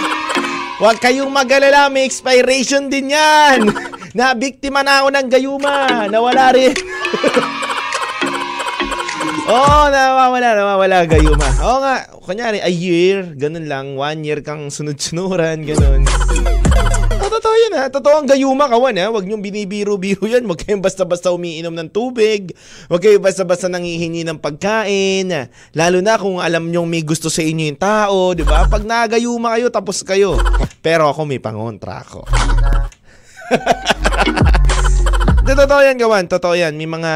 Huwag 0.80 0.96
kayong 0.96 1.28
magalala, 1.28 1.92
may 1.92 2.08
expiration 2.08 2.88
din 2.88 3.12
yan. 3.12 3.68
Nabiktima 4.16 4.80
na 4.80 5.04
ako 5.04 5.12
ng 5.12 5.28
gayuma. 5.28 5.72
Nawala 6.08 6.56
rin. 6.56 6.72
Oo, 9.46 9.62
oh, 9.62 9.86
nawawala, 9.92 10.58
nawawala 10.58 11.06
gayuma. 11.06 11.46
Oo 11.62 11.78
nga, 11.78 12.02
kunyari, 12.24 12.58
a 12.58 12.72
year, 12.72 13.36
ganun 13.38 13.70
lang, 13.70 13.94
one 13.94 14.26
year 14.26 14.42
kang 14.42 14.74
sunod-sunuran, 14.74 15.62
ganun. 15.62 16.02
Oh, 17.22 17.30
totoo 17.30 17.54
yun 17.54 17.78
ha. 17.78 17.86
Totoo 17.86 18.24
ang 18.24 18.26
gayuma 18.26 18.66
kawan 18.66 18.98
ha. 18.98 19.06
Huwag 19.12 19.28
niyong 19.28 19.44
binibiro-biro 19.44 20.26
yan. 20.26 20.48
Huwag 20.48 20.64
kayong 20.64 20.82
basta-basta 20.82 21.30
umiinom 21.30 21.76
ng 21.76 21.92
tubig. 21.92 22.56
Huwag 22.90 23.04
kayong 23.04 23.22
basta-basta 23.22 23.70
nangihingi 23.70 24.26
ng 24.26 24.42
pagkain. 24.42 25.30
Lalo 25.76 25.98
na 26.02 26.18
kung 26.18 26.42
alam 26.42 26.66
niyong 26.66 26.88
may 26.88 27.06
gusto 27.06 27.30
sa 27.30 27.44
inyo 27.44 27.70
yung 27.70 27.78
tao, 27.78 28.34
di 28.34 28.42
ba? 28.42 28.66
Pag 28.66 28.82
nagayuma 28.82 29.54
kayo, 29.54 29.70
tapos 29.70 30.02
kayo. 30.02 30.40
Pero 30.82 31.06
ako 31.06 31.22
may 31.22 31.38
pangontra 31.38 32.02
ako. 32.02 32.26
Totoo 35.66 35.82
yan, 35.82 35.98
gawan. 35.98 36.30
Totoo 36.30 36.54
yan. 36.54 36.78
May 36.78 36.86
mga 36.86 37.12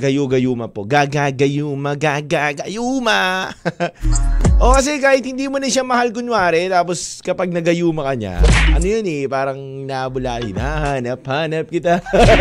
gayu-gayuma 0.00 0.72
po. 0.72 0.88
Gagagayuma, 0.88 2.00
gagagayuma. 2.00 3.52
o 4.62 4.72
kasi 4.72 4.96
kahit 5.04 5.20
hindi 5.20 5.52
mo 5.52 5.60
na 5.60 5.68
siya 5.68 5.84
mahal 5.84 6.08
kunwari, 6.08 6.72
tapos 6.72 7.20
kapag 7.20 7.52
nagayuma 7.52 8.08
ka 8.08 8.14
niya, 8.16 8.40
ano 8.72 8.86
yun 8.88 9.04
eh, 9.04 9.28
parang 9.28 9.60
nabula, 9.84 10.40
hinahanap, 10.40 11.20
hanap 11.28 11.68
kita. 11.68 12.00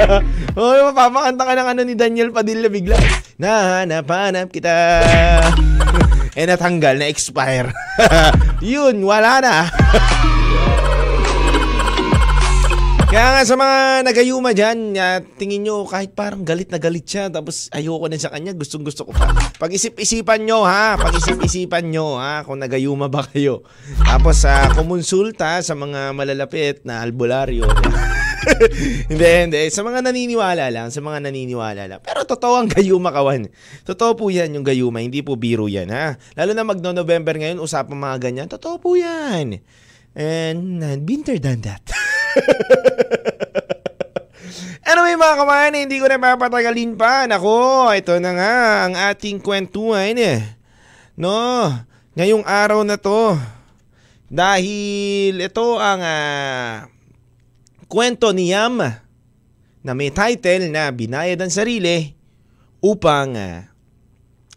o, 0.56 0.64
mapamakanta 0.94 1.44
ka 1.44 1.54
ng 1.60 1.68
ano 1.76 1.82
ni 1.84 2.00
Daniel 2.00 2.32
Padilla 2.32 2.72
bigla. 2.72 2.96
Nahanap, 3.36 4.08
hanap 4.08 4.48
kita. 4.48 4.74
eh 6.40 6.46
natanggal, 6.48 7.04
na-expire. 7.04 7.68
yun, 8.64 8.96
wala 9.04 9.44
na. 9.44 9.56
Kaya 13.14 13.30
nga 13.30 13.46
sa 13.46 13.54
mga 13.54 14.10
nagayuma 14.10 14.58
dyan, 14.58 14.98
tingin 15.38 15.62
nyo 15.62 15.86
kahit 15.86 16.18
parang 16.18 16.42
galit 16.42 16.74
na 16.74 16.82
galit 16.82 17.06
siya 17.06 17.30
tapos 17.30 17.70
ayoko 17.70 18.10
na 18.10 18.18
sa 18.18 18.34
kanya, 18.34 18.58
gustong 18.58 18.82
gusto 18.82 19.06
ko 19.06 19.14
pa. 19.14 19.30
Pag-isip-isipan 19.62 20.42
nyo 20.42 20.66
ha, 20.66 20.98
pag-isip-isipan 20.98 21.94
nyo 21.94 22.18
ha 22.18 22.42
kung 22.42 22.58
nagayuma 22.58 23.14
ba 23.14 23.22
kayo. 23.22 23.62
Tapos 24.02 24.42
uh, 24.50 24.66
kumonsulta 24.74 25.62
sa 25.62 25.78
mga 25.78 26.10
malalapit 26.18 26.82
na 26.90 27.06
albularyo. 27.06 27.70
hindi, 29.14 29.30
hindi. 29.46 29.62
Sa 29.70 29.86
mga 29.86 30.10
naniniwala 30.10 30.74
lang, 30.74 30.90
sa 30.90 30.98
mga 31.06 31.30
naniniwala 31.30 31.86
lang. 31.86 32.02
Pero 32.02 32.26
totoo 32.26 32.66
ang 32.66 32.70
gayuma 32.74 33.14
kawan. 33.14 33.46
Totoo 33.86 34.18
po 34.18 34.34
yan 34.34 34.58
yung 34.58 34.66
gayuma, 34.66 35.06
hindi 35.06 35.22
po 35.22 35.38
biro 35.38 35.70
yan 35.70 35.94
ha. 35.94 36.18
Lalo 36.34 36.58
na 36.58 36.66
magno-November 36.66 37.38
ngayon, 37.38 37.62
usapang 37.62 38.02
mga 38.02 38.18
ganyan. 38.26 38.50
Totoo 38.50 38.82
po 38.82 38.98
yan. 38.98 39.62
And 40.18 40.82
uh, 40.82 40.98
been 40.98 41.22
there, 41.22 41.38
done 41.38 41.62
that. 41.62 41.86
anyway 44.90 45.16
mga 45.18 45.40
kamani, 45.40 45.78
hindi 45.86 46.00
ko 46.00 46.08
na 46.10 46.22
papatagalin 46.22 46.98
pa. 46.98 47.30
Nako, 47.30 47.90
ito 47.94 48.18
na 48.20 48.32
nga 48.36 48.54
ang 48.88 48.94
ating 49.14 49.42
kwentuhan 49.42 50.18
eh. 50.18 50.42
No, 51.14 51.70
ngayong 52.18 52.46
araw 52.46 52.82
na 52.82 52.98
to. 52.98 53.38
Dahil 54.34 55.46
ito 55.46 55.78
ang 55.78 56.02
uh, 56.02 56.90
kwento 57.86 58.34
ni 58.34 58.50
Yam 58.50 58.82
na 59.84 59.92
may 59.94 60.10
title 60.10 60.74
na 60.74 60.90
Binayad 60.90 61.38
ang 61.38 61.54
Sarili 61.54 62.18
upang 62.82 63.38
uh, 63.38 63.62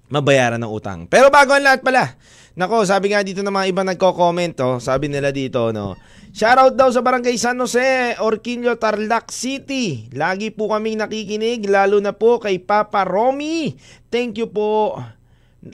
mabayaran 0.08 0.62
ng 0.62 0.72
utang. 0.72 1.04
Pero 1.04 1.28
bago 1.28 1.52
ang 1.52 1.66
lahat 1.66 1.84
pala, 1.84 2.16
nako 2.56 2.82
sabi 2.88 3.12
nga 3.12 3.20
dito 3.20 3.44
ng 3.44 3.52
mga 3.52 3.68
iba 3.70 3.82
nagko-comment, 3.84 4.56
oh, 4.64 4.80
sabi 4.80 5.12
nila 5.12 5.30
dito, 5.30 5.70
no, 5.70 5.94
Shoutout 6.36 6.76
daw 6.76 6.92
sa 6.92 7.00
Barangay 7.00 7.40
San 7.40 7.56
Jose, 7.56 8.12
Orquillo, 8.20 8.76
Tarlac 8.76 9.32
City. 9.32 10.12
Lagi 10.12 10.52
po 10.52 10.68
kaming 10.68 11.00
nakikinig, 11.00 11.64
lalo 11.64 11.96
na 11.96 12.12
po 12.12 12.36
kay 12.36 12.60
Papa 12.60 13.08
Romy. 13.08 13.72
Thank 14.12 14.36
you 14.36 14.52
po. 14.52 15.00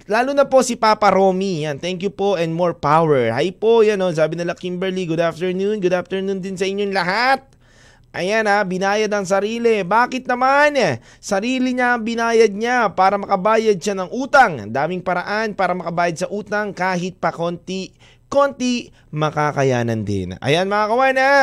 Lalo 0.07 0.31
na 0.31 0.47
po 0.47 0.62
si 0.62 0.79
Papa 0.79 1.11
Romy. 1.11 1.67
Yan. 1.67 1.83
Thank 1.83 2.07
you 2.07 2.15
po 2.15 2.39
and 2.39 2.55
more 2.55 2.79
power. 2.79 3.35
Hi 3.35 3.51
po, 3.51 3.83
yan 3.83 3.99
o. 4.07 4.15
Sabi 4.15 4.39
nila 4.39 4.55
Kimberly, 4.55 5.03
good 5.03 5.19
afternoon. 5.19 5.83
Good 5.83 5.99
afternoon 5.99 6.39
din 6.39 6.55
sa 6.55 6.62
inyong 6.62 6.95
lahat. 6.95 7.51
Ayan 8.12 8.45
ha, 8.45 8.61
binayad 8.61 9.09
ang 9.09 9.25
sarili. 9.25 9.81
Bakit 9.81 10.28
naman? 10.28 10.76
Sarili 11.16 11.73
niya 11.73 11.97
ang 11.97 12.04
binayad 12.04 12.52
niya 12.52 12.92
para 12.92 13.16
makabayad 13.16 13.81
siya 13.81 13.97
ng 13.97 14.12
utang. 14.12 14.69
Daming 14.69 15.00
paraan 15.00 15.57
para 15.57 15.73
makabayad 15.73 16.16
sa 16.21 16.28
utang 16.28 16.76
kahit 16.76 17.16
pa 17.16 17.33
konti 17.33 17.88
konti 18.28 18.92
makakayanan 19.12 20.04
din. 20.04 20.37
Ayan 20.45 20.69
mga 20.69 20.88
kawan 20.92 21.16
ha. 21.21 21.37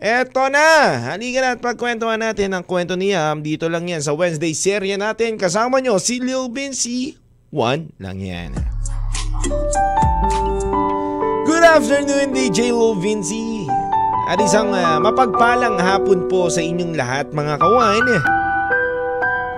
Eto 0.00 0.48
na! 0.48 0.96
Halika 1.12 1.44
na 1.44 1.48
at 1.54 1.60
pagkwentuhan 1.60 2.16
natin 2.16 2.56
ang 2.56 2.64
kwento 2.64 2.96
niya. 2.96 3.36
Dito 3.36 3.68
lang 3.68 3.84
yan 3.84 4.00
sa 4.00 4.16
Wednesday 4.16 4.56
serye 4.56 4.96
natin. 4.96 5.36
Kasama 5.36 5.76
nyo 5.78 6.00
si 6.00 6.18
Lil 6.24 6.48
Vinci. 6.48 7.20
One 7.52 7.92
lang 8.00 8.22
yan. 8.22 8.56
Good 11.44 11.64
afternoon 11.66 12.32
DJ 12.32 12.72
Lil 12.72 12.96
Vinci. 12.96 13.49
At 14.30 14.38
isang 14.38 14.70
uh, 14.70 15.02
mapagpalang 15.02 15.82
hapon 15.82 16.30
po 16.30 16.46
sa 16.46 16.62
inyong 16.62 16.94
lahat 16.94 17.34
mga 17.34 17.58
kawan. 17.58 18.06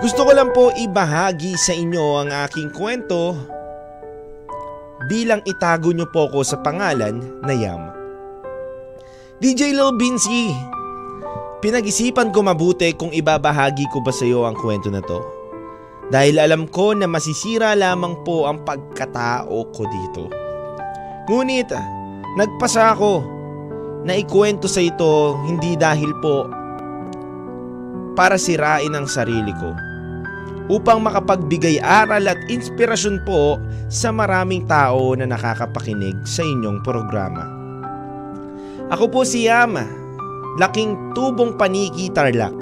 Gusto 0.01 0.25
ko 0.25 0.33
lang 0.33 0.49
po 0.49 0.73
ibahagi 0.73 1.53
sa 1.53 1.77
inyo 1.77 2.25
ang 2.25 2.33
aking 2.33 2.73
kwento 2.73 3.37
bilang 5.05 5.45
itago 5.45 5.93
niyo 5.93 6.09
po 6.09 6.25
ko 6.25 6.41
sa 6.41 6.57
pangalan 6.65 7.21
na 7.45 7.53
Yam. 7.53 7.93
DJ 9.37 9.77
Lil 9.77 9.93
Binsi, 9.93 10.49
pinag-isipan 11.61 12.33
ko 12.33 12.41
mabuti 12.41 12.97
kung 12.97 13.13
ibabahagi 13.13 13.85
ko 13.93 14.01
ba 14.01 14.09
sa 14.09 14.25
iyo 14.25 14.41
ang 14.49 14.57
kwento 14.57 14.89
na 14.89 15.05
to. 15.05 15.21
Dahil 16.09 16.41
alam 16.41 16.65
ko 16.65 16.97
na 16.97 17.05
masisira 17.05 17.77
lamang 17.77 18.25
po 18.25 18.49
ang 18.49 18.65
pagkatao 18.65 19.69
ko 19.69 19.81
dito. 19.85 20.33
Ngunit, 21.29 21.69
nagpasa 22.41 22.97
ako 22.97 23.42
na 24.03 24.19
ikwento 24.19 24.67
sa 24.67 24.83
ito 24.83 25.39
hindi 25.47 25.79
dahil 25.79 26.11
po 26.19 26.47
para 28.13 28.37
sirain 28.37 28.93
ang 28.93 29.07
sarili 29.09 29.51
ko 29.57 29.71
upang 30.71 31.03
makapagbigay 31.03 31.79
aral 31.83 32.23
at 32.27 32.39
inspirasyon 32.47 33.19
po 33.27 33.59
sa 33.91 34.15
maraming 34.15 34.63
tao 34.63 35.11
na 35.15 35.27
nakakapakinig 35.27 36.15
sa 36.23 36.39
inyong 36.39 36.79
programa. 36.87 37.43
Ako 38.91 39.11
po 39.11 39.27
si 39.27 39.47
Yama, 39.49 39.83
laking 40.59 40.95
tubong 41.17 41.59
paniki 41.59 42.07
Tarlac. 42.13 42.55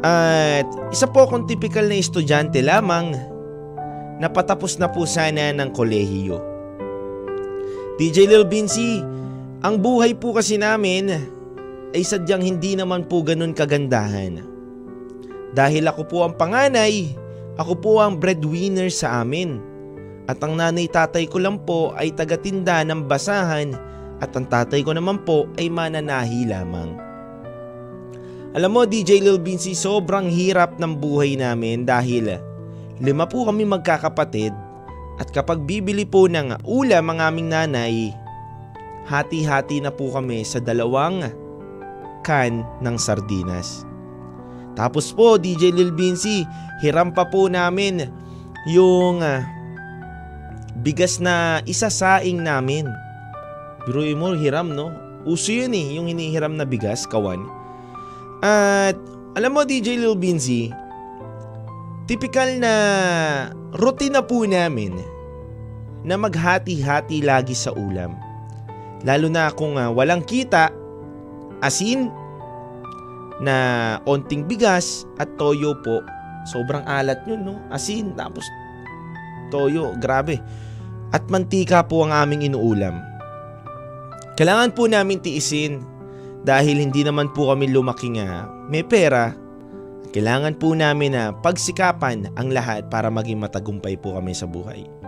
At 0.00 0.66
isa 0.90 1.06
po 1.06 1.28
akong 1.28 1.44
typical 1.44 1.86
na 1.86 2.00
estudyante 2.00 2.64
lamang 2.64 3.12
na 4.18 4.28
patapos 4.32 4.80
na 4.80 4.88
po 4.88 5.04
sana 5.04 5.52
ng 5.52 5.70
kolehiyo. 5.76 6.40
DJ 8.00 8.32
Lil 8.32 8.48
Binsi, 8.48 9.04
ang 9.60 9.76
buhay 9.76 10.16
po 10.16 10.32
kasi 10.32 10.56
namin 10.56 11.12
ay 11.92 12.00
sadyang 12.00 12.40
hindi 12.40 12.72
naman 12.72 13.04
po 13.04 13.20
ganun 13.20 13.52
kagandahan. 13.52 14.40
Dahil 15.52 15.84
ako 15.84 16.02
po 16.08 16.18
ang 16.24 16.32
panganay, 16.32 17.12
ako 17.60 17.72
po 17.76 17.92
ang 18.00 18.16
breadwinner 18.16 18.88
sa 18.88 19.20
amin. 19.20 19.60
At 20.30 20.40
ang 20.40 20.56
nanay 20.56 20.88
tatay 20.88 21.28
ko 21.28 21.42
lang 21.42 21.60
po 21.66 21.92
ay 21.98 22.14
tagatinda 22.14 22.86
ng 22.86 23.04
basahan 23.04 23.74
at 24.22 24.30
ang 24.32 24.46
tatay 24.48 24.80
ko 24.80 24.96
naman 24.96 25.20
po 25.26 25.44
ay 25.60 25.68
mananahi 25.68 26.48
lamang. 26.48 26.96
Alam 28.56 28.70
mo 28.70 28.82
DJ 28.86 29.20
Lil 29.20 29.42
Binsi 29.42 29.76
sobrang 29.76 30.30
hirap 30.30 30.78
ng 30.80 30.96
buhay 30.96 31.36
namin 31.36 31.84
dahil 31.84 32.38
lima 33.02 33.26
po 33.26 33.46
kami 33.46 33.66
magkakapatid 33.66 34.54
at 35.20 35.28
kapag 35.34 35.68
bibili 35.68 36.08
po 36.08 36.30
ng 36.30 36.64
ulam 36.64 37.12
ang 37.12 37.18
aming 37.20 37.52
nanay, 37.52 38.08
hati-hati 39.08 39.80
na 39.80 39.92
po 39.92 40.12
kami 40.12 40.44
sa 40.44 40.58
dalawang 40.60 41.28
can 42.26 42.66
ng 42.84 42.96
sardinas. 43.00 43.84
Tapos 44.78 45.10
po 45.10 45.36
DJ 45.36 45.74
Lil 45.74 45.92
Binsi, 45.92 46.46
hiram 46.80 47.10
pa 47.10 47.26
po 47.26 47.50
namin 47.50 48.06
yung 48.70 49.20
uh, 49.20 49.42
bigas 50.80 51.18
na 51.18 51.60
isasaing 51.66 52.40
namin. 52.40 52.86
Biruin 53.88 54.20
mo, 54.20 54.36
hiram 54.36 54.72
no? 54.72 54.92
Uso 55.28 55.52
yun 55.52 55.76
eh, 55.76 56.00
yung 56.00 56.08
hinihiram 56.08 56.56
na 56.56 56.64
bigas, 56.64 57.04
kawan. 57.04 57.44
At 58.40 58.96
alam 59.36 59.52
mo 59.52 59.68
DJ 59.68 60.00
Lil 60.00 60.16
Binsi, 60.16 60.72
typical 62.08 62.56
na 62.56 62.74
routine 63.76 64.16
na 64.16 64.24
po 64.24 64.48
namin 64.48 64.96
na 66.00 66.16
maghati-hati 66.16 67.20
lagi 67.20 67.52
sa 67.52 67.76
ulam. 67.76 68.29
Lalo 69.04 69.32
na 69.32 69.48
kung 69.52 69.80
uh, 69.80 69.88
walang 69.88 70.20
kita, 70.24 70.68
asin, 71.64 72.12
na 73.40 73.56
onting 74.04 74.44
bigas 74.44 75.08
at 75.16 75.26
toyo 75.40 75.72
po. 75.80 76.04
Sobrang 76.48 76.84
alat 76.84 77.20
yun, 77.24 77.44
no? 77.44 77.56
Asin, 77.72 78.12
tapos 78.12 78.44
toyo, 79.48 79.96
grabe. 79.96 80.40
At 81.10 81.26
mantika 81.32 81.82
po 81.82 82.06
ang 82.06 82.12
aming 82.12 82.52
inuulam. 82.52 83.00
Kailangan 84.36 84.72
po 84.72 84.86
namin 84.88 85.20
tiisin 85.20 85.84
dahil 86.46 86.80
hindi 86.80 87.04
naman 87.04 87.28
po 87.32 87.52
kami 87.52 87.68
lumaki 87.68 88.14
nga 88.16 88.48
may 88.70 88.80
pera. 88.80 89.36
Kailangan 90.10 90.56
po 90.56 90.72
namin 90.72 91.12
na 91.12 91.30
pagsikapan 91.34 92.32
ang 92.34 92.48
lahat 92.50 92.88
para 92.88 93.12
maging 93.12 93.36
matagumpay 93.36 94.00
po 94.00 94.16
kami 94.16 94.32
sa 94.32 94.48
buhay. 94.48 94.99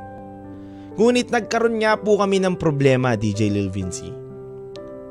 Ngunit 0.92 1.32
nagkaroon 1.32 1.80
nga 1.80 1.96
po 1.96 2.20
kami 2.20 2.36
ng 2.42 2.60
problema 2.60 3.16
DJ 3.16 3.48
Lil 3.48 3.72
Vinci. 3.72 4.12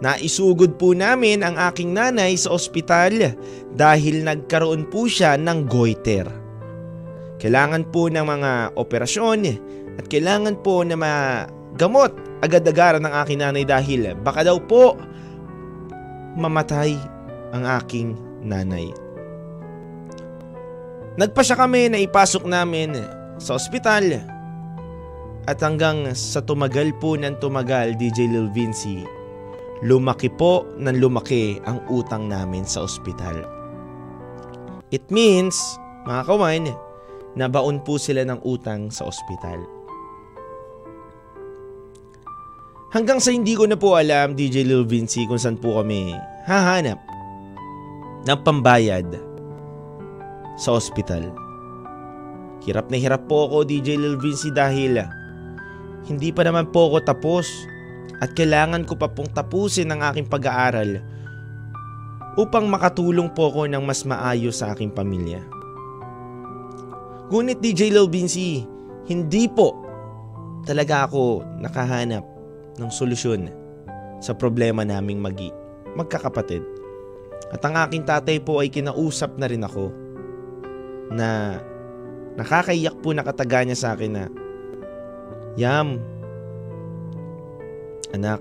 Naisugod 0.01 0.81
po 0.81 0.97
namin 0.97 1.45
ang 1.45 1.57
aking 1.57 1.93
nanay 1.93 2.33
sa 2.33 2.53
ospital 2.53 3.37
dahil 3.77 4.25
nagkaroon 4.25 4.89
po 4.89 5.05
siya 5.05 5.37
ng 5.37 5.69
goiter. 5.69 6.25
Kailangan 7.37 7.89
po 7.89 8.09
ng 8.09 8.25
mga 8.25 8.51
operasyon 8.77 9.39
at 9.97 10.05
kailangan 10.09 10.57
po 10.61 10.81
na 10.85 10.97
magamot 10.97 12.13
agad-agaran 12.41 13.05
ng 13.05 13.13
aking 13.25 13.41
nanay 13.41 13.65
dahil 13.65 14.17
baka 14.21 14.45
daw 14.45 14.57
po 14.61 14.97
mamatay 16.37 16.97
ang 17.53 17.65
aking 17.81 18.17
nanay. 18.41 18.89
Nagpa 21.17 21.41
siya 21.45 21.57
kami 21.57 21.93
na 21.93 22.01
ipasok 22.01 22.45
namin 22.49 22.97
sa 23.37 23.57
ospital 23.57 24.17
at 25.49 25.57
hanggang 25.61 26.13
sa 26.13 26.43
tumagal 26.43 26.93
po 27.01 27.17
ng 27.17 27.37
tumagal 27.41 27.97
DJ 27.97 28.29
Lil 28.29 28.49
Vinci 28.53 29.21
lumaki 29.81 30.29
po 30.29 30.69
ng 30.77 31.01
lumaki 31.01 31.57
ang 31.65 31.81
utang 31.89 32.29
namin 32.29 32.61
sa 32.65 32.85
ospital. 32.85 33.41
It 34.93 35.09
means, 35.09 35.57
mga 36.05 36.21
kawan, 36.29 36.65
nabaon 37.33 37.81
po 37.81 37.97
sila 37.97 38.21
ng 38.21 38.45
utang 38.45 38.93
sa 38.93 39.09
ospital. 39.09 39.65
Hanggang 42.91 43.23
sa 43.23 43.31
hindi 43.31 43.55
ko 43.55 43.65
na 43.65 43.79
po 43.79 43.95
alam, 43.95 44.35
DJ 44.35 44.67
Lil 44.67 44.83
Vinci, 44.83 45.23
kung 45.23 45.39
saan 45.39 45.55
po 45.55 45.79
kami 45.79 46.11
hahanap 46.43 46.99
ng 48.27 48.39
pambayad 48.43 49.07
sa 50.59 50.75
ospital. 50.75 51.31
Hirap 52.61 52.91
na 52.91 52.99
hirap 52.99 53.31
po 53.31 53.47
ako 53.47 53.63
DJ 53.63 53.95
Lil 53.95 54.19
Vinci 54.19 54.51
dahil 54.51 54.99
hindi 56.09 56.33
pa 56.33 56.41
naman 56.47 56.69
po 56.69 56.89
ako 56.89 56.97
tapos 57.05 57.49
at 58.21 58.33
kailangan 58.37 58.85
ko 58.85 58.97
pa 58.97 59.09
pong 59.09 59.33
tapusin 59.33 59.89
ang 59.89 60.01
aking 60.05 60.29
pag-aaral 60.29 61.01
upang 62.37 62.69
makatulong 62.69 63.27
po 63.33 63.49
ako 63.51 63.67
ng 63.67 63.83
mas 63.83 64.05
maayos 64.07 64.61
sa 64.61 64.71
aking 64.71 64.93
pamilya. 64.93 65.41
Ngunit 67.31 67.59
DJ 67.59 67.91
Lil 67.91 68.07
Vinci, 68.11 68.63
hindi 69.09 69.47
po 69.49 69.75
talaga 70.63 71.09
ako 71.09 71.43
nakahanap 71.59 72.23
ng 72.77 72.91
solusyon 72.91 73.49
sa 74.21 74.37
problema 74.37 74.85
naming 74.85 75.19
magi 75.19 75.49
magkakapatid. 75.97 76.63
At 77.51 77.59
ang 77.67 77.75
aking 77.75 78.07
tatay 78.07 78.39
po 78.39 78.63
ay 78.63 78.71
kinausap 78.71 79.35
na 79.35 79.49
rin 79.49 79.65
ako 79.65 79.91
na 81.11 81.59
nakakaiyak 82.39 82.95
po 83.03 83.11
na 83.11 83.27
kataga 83.27 83.67
niya 83.67 83.75
sa 83.75 83.89
akin 83.91 84.11
na 84.15 84.23
Yam, 85.59 85.99
anak, 88.15 88.39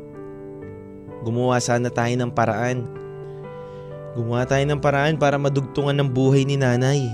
gumawa 1.27 1.59
sana 1.59 1.91
tayo 1.91 2.15
ng 2.15 2.31
paraan. 2.31 2.87
Gumawa 4.15 4.47
tayo 4.47 4.63
ng 4.63 4.79
paraan 4.79 5.19
para 5.19 5.35
madugtungan 5.35 5.99
ng 5.99 6.07
buhay 6.07 6.47
ni 6.47 6.55
nanay. 6.55 7.11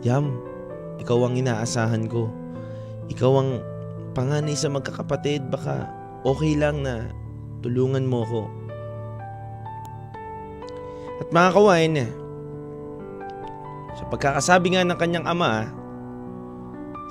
Yam, 0.00 0.32
ikaw 0.96 1.28
ang 1.28 1.36
inaasahan 1.36 2.08
ko. 2.08 2.32
Ikaw 3.12 3.32
ang 3.36 3.50
panganay 4.16 4.56
sa 4.56 4.72
magkakapatid. 4.72 5.52
Baka 5.52 5.84
okay 6.24 6.56
lang 6.56 6.80
na 6.80 7.12
tulungan 7.60 8.08
mo 8.08 8.24
ko. 8.24 8.42
At 11.20 11.28
mga 11.28 11.50
kawain, 11.52 11.94
sa 13.92 14.04
pagkakasabi 14.08 14.72
nga 14.72 14.88
ng 14.88 14.96
kanyang 14.96 15.28
ama, 15.28 15.83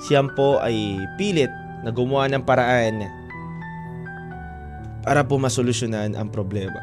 siyam 0.02 0.32
po 0.34 0.58
ay 0.58 0.98
pilit 1.14 1.50
na 1.84 1.92
gumawa 1.94 2.26
ng 2.30 2.42
paraan 2.42 3.04
para 5.04 5.20
po 5.22 5.36
masolusyonan 5.36 6.16
ang 6.16 6.32
problema. 6.32 6.80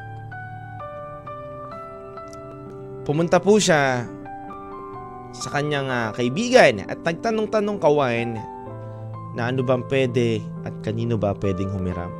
Pumunta 3.01 3.41
po 3.41 3.57
siya 3.57 4.05
sa 5.33 5.49
kanyang 5.49 5.89
uh, 5.89 6.13
kaibigan 6.13 6.85
at 6.85 7.01
nagtanong-tanong 7.01 7.81
kawain 7.81 8.37
na 9.33 9.49
ano 9.49 9.65
bang 9.65 9.81
pwede 9.89 10.43
at 10.67 10.75
kanino 10.85 11.17
ba 11.17 11.33
pwedeng 11.41 11.73
humiram. 11.73 12.13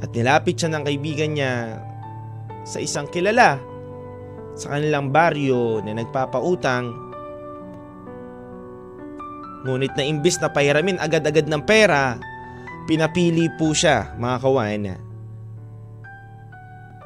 At 0.00 0.12
nilapit 0.16 0.56
siya 0.56 0.72
ng 0.72 0.84
kaibigan 0.88 1.36
niya 1.36 1.52
sa 2.64 2.80
isang 2.80 3.06
kilala 3.12 3.60
sa 4.56 4.72
kanilang 4.72 5.12
baryo 5.12 5.84
na 5.84 6.00
nagpapautang. 6.00 7.05
Ngunit 9.66 9.98
na 9.98 10.06
imbis 10.06 10.38
na 10.38 10.46
pahiramin 10.46 11.02
agad-agad 11.02 11.50
ng 11.50 11.62
pera, 11.66 12.14
pinapili 12.86 13.50
po 13.58 13.74
siya 13.74 14.14
mga 14.14 14.36
kawain 14.38 14.94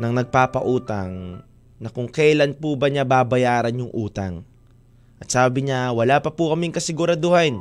nang 0.00 0.17
nagpapautang 0.17 1.45
na 1.76 1.88
kung 1.93 2.09
kailan 2.09 2.57
po 2.57 2.73
ba 2.76 2.88
niya 2.88 3.05
babayaran 3.05 3.76
yung 3.76 3.93
utang. 3.93 4.45
At 5.21 5.29
sabi 5.29 5.69
niya, 5.69 5.93
wala 5.93 6.25
pa 6.25 6.33
po 6.33 6.57
kaming 6.57 6.73
kasiguraduhan. 6.73 7.61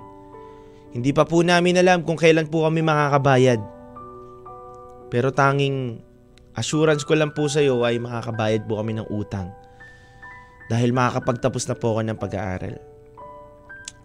Hindi 0.96 1.12
pa 1.12 1.28
po 1.28 1.44
namin 1.44 1.84
alam 1.84 2.08
kung 2.08 2.16
kailan 2.16 2.48
po 2.48 2.64
kami 2.64 2.80
makakabayad. 2.80 3.60
Pero 5.12 5.36
tanging 5.36 6.00
assurance 6.56 7.04
ko 7.04 7.20
lang 7.20 7.36
po 7.36 7.52
sa 7.52 7.60
iyo 7.60 7.84
ay 7.84 8.00
makakabayad 8.00 8.64
po 8.64 8.80
kami 8.80 8.96
ng 8.96 9.08
utang. 9.12 9.52
Dahil 10.72 10.96
makakapagtapos 10.96 11.68
na 11.68 11.76
po 11.76 11.96
ako 11.96 12.02
ng 12.08 12.18
pag-aaral. 12.20 12.89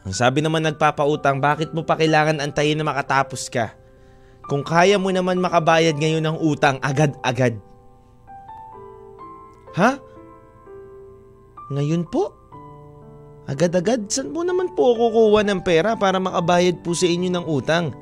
Ang 0.05 0.13
sabi 0.13 0.45
naman 0.45 0.61
nagpapautang, 0.61 1.41
bakit 1.41 1.73
mo 1.73 1.81
pa 1.81 1.97
kailangan 1.97 2.45
antayin 2.45 2.77
na 2.77 2.85
makatapos 2.85 3.49
ka? 3.49 3.73
Kung 4.45 4.61
kaya 4.61 5.01
mo 5.01 5.09
naman 5.09 5.41
makabayad 5.41 5.97
ngayon 5.97 6.29
ng 6.29 6.39
utang 6.45 6.77
agad-agad. 6.85 7.57
Ha? 9.81 9.97
Ngayon 11.73 12.05
po? 12.13 12.37
Agad-agad? 13.49 14.05
Saan 14.13 14.37
po 14.37 14.45
naman 14.45 14.77
po 14.77 14.93
kukuha 14.93 15.41
ng 15.49 15.65
pera 15.65 15.97
para 15.97 16.21
makabayad 16.21 16.85
po 16.85 16.93
sa 16.93 17.09
inyo 17.09 17.33
ng 17.33 17.47
utang? 17.49 17.97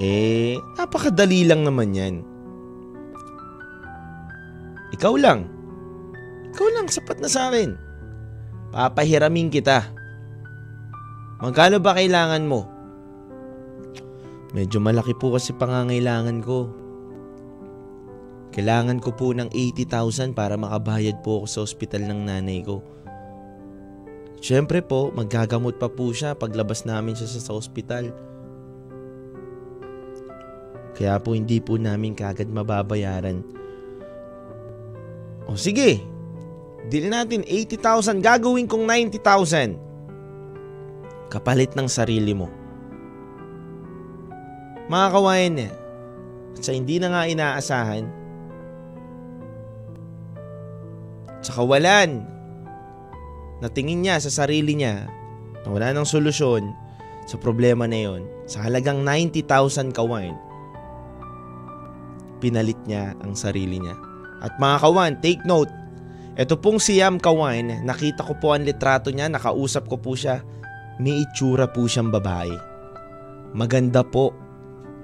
Eh, 0.00 0.56
napakadali 0.80 1.44
lang 1.44 1.68
naman 1.68 1.92
yan. 1.92 2.14
Ikaw 4.96 5.14
lang. 5.20 5.44
Ikaw 6.56 6.68
lang, 6.72 6.88
sapat 6.88 7.20
na 7.20 7.28
sa 7.28 7.52
akin. 7.52 7.91
Papahiramin 8.72 9.52
kita. 9.52 9.84
Magkano 11.44 11.76
ba 11.76 11.92
kailangan 11.92 12.48
mo? 12.48 12.64
Medyo 14.56 14.80
malaki 14.80 15.12
po 15.12 15.36
kasi 15.36 15.52
pangangailangan 15.52 16.40
ko. 16.40 16.72
Kailangan 18.52 19.00
ko 19.00 19.12
po 19.12 19.36
ng 19.36 19.52
80,000 19.52 20.32
para 20.32 20.56
makabayad 20.56 21.20
po 21.20 21.44
ako 21.44 21.46
sa 21.48 21.60
ospital 21.64 22.08
ng 22.08 22.20
nanay 22.24 22.64
ko. 22.64 22.80
Siyempre 24.40 24.80
po, 24.80 25.12
maggagamot 25.12 25.76
pa 25.76 25.92
po 25.92 26.08
siya 26.12 26.32
paglabas 26.32 26.88
namin 26.88 27.12
siya 27.12 27.28
sa 27.28 27.52
ospital. 27.52 28.12
Kaya 30.96 31.20
po 31.20 31.36
hindi 31.36 31.60
po 31.60 31.76
namin 31.76 32.16
kagad 32.16 32.48
mababayaran. 32.48 33.40
O 35.48 35.56
sige, 35.56 36.11
dili 36.90 37.06
natin 37.06 37.46
80,000, 37.46 38.18
gagawin 38.18 38.66
kong 38.66 38.86
90,000. 38.88 39.78
Kapalit 41.30 41.72
ng 41.78 41.88
sarili 41.88 42.34
mo. 42.34 42.50
Mga 44.90 45.08
kawain 45.14 45.54
eh, 45.62 45.72
sa 46.58 46.74
hindi 46.74 46.98
na 46.98 47.08
nga 47.14 47.22
inaasahan, 47.30 48.04
sa 51.42 51.52
kawalan, 51.58 52.22
na 53.62 53.70
tingin 53.70 54.02
niya 54.02 54.18
sa 54.18 54.42
sarili 54.42 54.74
niya 54.74 55.06
na 55.62 55.68
wala 55.70 55.94
ng 55.94 56.02
solusyon 56.06 56.66
sa 57.30 57.38
problema 57.38 57.86
na 57.86 57.98
yon, 58.02 58.26
sa 58.50 58.66
halagang 58.66 59.06
90,000 59.06 59.94
kawain, 59.94 60.34
pinalit 62.42 62.78
niya 62.90 63.14
ang 63.22 63.38
sarili 63.38 63.78
niya. 63.78 63.94
At 64.42 64.58
mga 64.58 64.76
kawan, 64.82 65.12
take 65.22 65.42
note, 65.46 65.70
ito 66.32 66.56
pong 66.56 66.80
si 66.80 66.96
Yam 66.96 67.20
Kawan, 67.20 67.84
nakita 67.84 68.24
ko 68.24 68.32
po 68.40 68.56
ang 68.56 68.64
litrato 68.64 69.12
niya, 69.12 69.28
nakausap 69.28 69.84
ko 69.84 70.00
po 70.00 70.16
siya, 70.16 70.40
may 70.96 71.20
itsura 71.20 71.68
po 71.68 71.84
siyang 71.84 72.08
babae. 72.08 72.56
Maganda 73.52 74.00
po, 74.00 74.32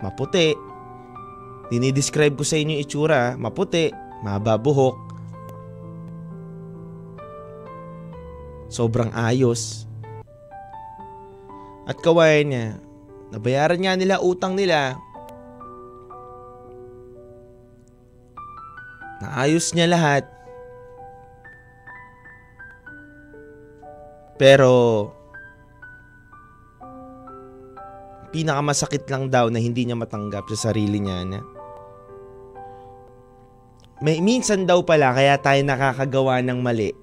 maputi. 0.00 0.56
Dinidescribe 1.68 2.32
ko 2.32 2.44
sa 2.48 2.56
inyo 2.56 2.80
itsura, 2.80 3.36
maputi, 3.36 3.92
mababuhok. 4.24 4.96
Sobrang 8.72 9.12
ayos. 9.12 9.84
At 11.84 12.00
kawain 12.00 12.52
niya, 12.52 12.66
nabayaran 13.32 13.80
nga 13.84 13.92
nila 13.96 14.20
utang 14.24 14.56
nila 14.56 14.96
Naayos 19.18 19.74
niya 19.74 19.90
lahat. 19.90 20.37
Pero 24.38 24.72
pinakamasakit 28.30 29.04
lang 29.10 29.28
daw 29.28 29.50
na 29.50 29.58
hindi 29.58 29.84
niya 29.84 29.98
matanggap 29.98 30.46
sa 30.54 30.70
sarili 30.70 31.02
niya 31.02 31.26
na 31.26 31.40
may 33.98 34.22
minsan 34.22 34.62
daw 34.62 34.78
pala 34.86 35.10
kaya 35.10 35.34
tayo 35.42 35.58
nakakagawa 35.66 36.38
ng 36.46 36.62
mali 36.62 36.94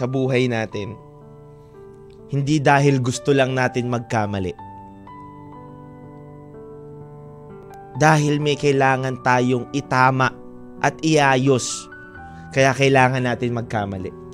sa 0.00 0.08
buhay 0.08 0.48
natin. 0.48 0.96
Hindi 2.32 2.56
dahil 2.56 3.04
gusto 3.04 3.36
lang 3.36 3.52
natin 3.52 3.92
magkamali. 3.92 4.52
Dahil 8.00 8.40
may 8.40 8.56
kailangan 8.56 9.20
tayong 9.20 9.68
itama 9.76 10.32
at 10.80 10.96
iayos. 11.04 11.88
Kaya 12.56 12.72
kailangan 12.72 13.28
natin 13.28 13.52
magkamali. 13.52 14.27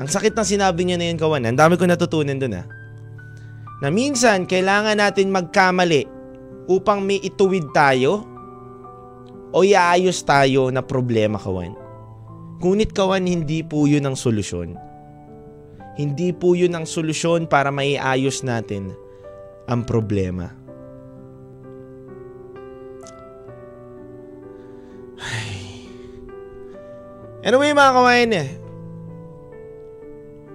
Ang 0.00 0.08
sakit 0.08 0.32
ng 0.32 0.48
sinabi 0.48 0.88
niya 0.88 0.96
na 0.96 1.12
yun, 1.12 1.20
kawan. 1.20 1.44
Ang 1.44 1.60
dami 1.60 1.76
ko 1.76 1.84
natutunan 1.84 2.40
dun 2.40 2.56
ha. 2.56 2.64
Na 3.84 3.92
minsan, 3.92 4.48
kailangan 4.48 4.96
natin 4.96 5.28
magkamali 5.28 6.08
upang 6.72 7.04
may 7.04 7.20
ituwid 7.20 7.68
tayo 7.76 8.24
o 9.52 9.60
iayos 9.60 10.24
tayo 10.24 10.72
na 10.72 10.80
problema, 10.80 11.36
kawan. 11.36 11.76
Ngunit 12.64 12.96
kawan, 12.96 13.28
hindi 13.28 13.60
po 13.60 13.84
yun 13.84 14.08
ang 14.08 14.16
solusyon. 14.16 14.72
Hindi 16.00 16.32
po 16.32 16.56
yun 16.56 16.72
ang 16.72 16.88
solusyon 16.88 17.44
para 17.44 17.68
maiayos 17.68 18.40
natin 18.40 18.96
ang 19.68 19.84
problema. 19.84 20.48
Ay. 25.20 25.84
Anyway 27.44 27.76
mga 27.76 27.92
kawain, 27.92 28.32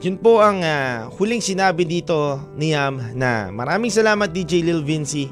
yun 0.06 0.22
po 0.22 0.38
ang 0.38 0.62
uh, 0.62 1.10
huling 1.18 1.42
sinabi 1.42 1.82
dito 1.82 2.38
ni 2.54 2.78
Yam 2.78 3.18
na 3.18 3.50
maraming 3.50 3.90
salamat 3.90 4.30
DJ 4.30 4.62
Lil 4.62 4.86
Vinci. 4.86 5.26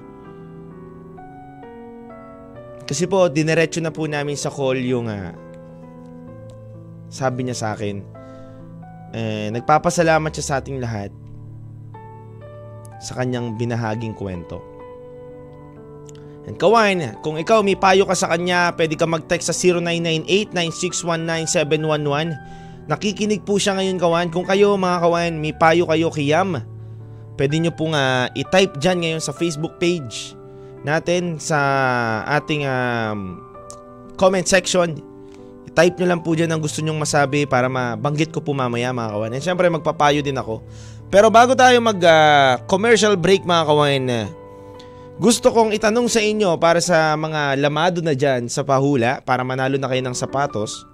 Kasi 2.90 3.06
po, 3.06 3.30
dinerecho 3.30 3.78
na 3.86 3.94
po 3.94 4.10
namin 4.10 4.34
sa 4.34 4.50
call 4.50 4.82
yung 4.82 5.14
uh, 5.14 5.30
sabi 7.06 7.46
niya 7.46 7.54
sa 7.54 7.78
akin. 7.78 8.02
Eh, 9.14 9.54
nagpapasalamat 9.54 10.34
siya 10.34 10.42
sa 10.42 10.58
ating 10.58 10.82
lahat 10.82 11.14
sa 12.98 13.14
kanyang 13.22 13.54
binahaging 13.54 14.18
kwento. 14.18 14.58
And 16.50 16.58
kawain, 16.58 17.14
kung 17.22 17.38
ikaw 17.38 17.62
may 17.62 17.78
payo 17.78 18.10
ka 18.10 18.18
sa 18.18 18.34
kanya, 18.34 18.74
pwede 18.74 18.98
ka 18.98 19.06
mag-text 19.06 19.54
sa 19.54 19.56
0998-9619711 20.58 22.73
Nakikinig 22.84 23.48
po 23.48 23.56
siya 23.56 23.80
ngayon 23.80 23.96
kawan. 23.96 24.28
Kung 24.28 24.44
kayo 24.44 24.76
mga 24.76 24.98
kawan, 25.00 25.32
may 25.40 25.56
payo 25.56 25.88
kayo 25.88 26.12
kay 26.12 26.36
Yam. 26.36 26.60
Pwede 27.40 27.56
nyo 27.58 27.72
pong 27.74 27.96
uh, 27.96 28.28
i-type 28.36 28.78
dyan 28.78 29.02
ngayon 29.02 29.22
sa 29.24 29.34
Facebook 29.34 29.80
page 29.82 30.38
natin 30.84 31.40
sa 31.40 31.58
ating 32.28 32.68
um, 32.68 33.40
comment 34.20 34.44
section. 34.44 35.00
I-type 35.66 35.98
nyo 35.98 36.08
lang 36.12 36.22
po 36.22 36.36
dyan 36.36 36.52
ang 36.52 36.62
gusto 36.62 36.84
nyong 36.84 37.00
masabi 37.00 37.48
para 37.48 37.72
mabanggit 37.72 38.30
ko 38.36 38.44
po 38.44 38.52
mamaya 38.52 38.92
mga 38.92 39.10
kawan. 39.16 39.32
And 39.34 39.44
syempre 39.44 39.66
magpapayo 39.72 40.20
din 40.20 40.38
ako. 40.38 40.62
Pero 41.08 41.32
bago 41.32 41.56
tayo 41.56 41.80
mag 41.80 41.98
uh, 42.04 42.60
commercial 42.68 43.16
break 43.16 43.48
mga 43.48 43.64
kawan, 43.66 44.04
gusto 45.24 45.54
kong 45.56 45.72
itanong 45.72 46.12
sa 46.12 46.20
inyo 46.20 46.58
para 46.60 46.84
sa 46.84 47.16
mga 47.16 47.56
lamado 47.62 48.04
na 48.04 48.12
dyan 48.12 48.52
sa 48.52 48.66
pahula 48.66 49.24
para 49.24 49.46
manalo 49.46 49.80
na 49.80 49.88
kayo 49.88 50.04
ng 50.04 50.18
sapatos. 50.18 50.93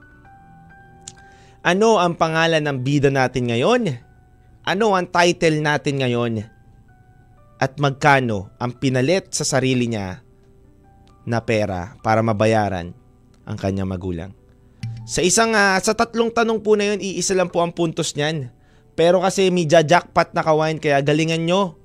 Ano 1.70 2.02
ang 2.02 2.18
pangalan 2.18 2.66
ng 2.66 2.82
bida 2.82 3.14
natin 3.14 3.46
ngayon? 3.54 3.94
Ano 4.66 4.98
ang 4.98 5.06
title 5.06 5.62
natin 5.62 6.02
ngayon? 6.02 6.42
At 7.62 7.78
magkano 7.78 8.50
ang 8.58 8.74
pinalit 8.82 9.30
sa 9.38 9.46
sarili 9.46 9.86
niya 9.86 10.18
na 11.30 11.38
pera 11.46 11.94
para 12.02 12.26
mabayaran 12.26 12.90
ang 13.46 13.58
kanyang 13.62 13.86
magulang? 13.86 14.34
Sa 15.06 15.22
isang 15.22 15.54
uh, 15.54 15.78
sa 15.78 15.94
tatlong 15.94 16.34
tanong 16.34 16.66
po 16.66 16.74
na 16.74 16.90
yun, 16.90 17.06
iisa 17.06 17.38
lang 17.38 17.54
po 17.54 17.62
ang 17.62 17.70
puntos 17.70 18.18
niyan. 18.18 18.50
Pero 18.98 19.22
kasi 19.22 19.54
may 19.54 19.70
jackpot 19.70 20.34
na 20.34 20.42
kawain 20.42 20.82
kaya 20.82 21.06
galingan 21.06 21.46
nyo. 21.46 21.78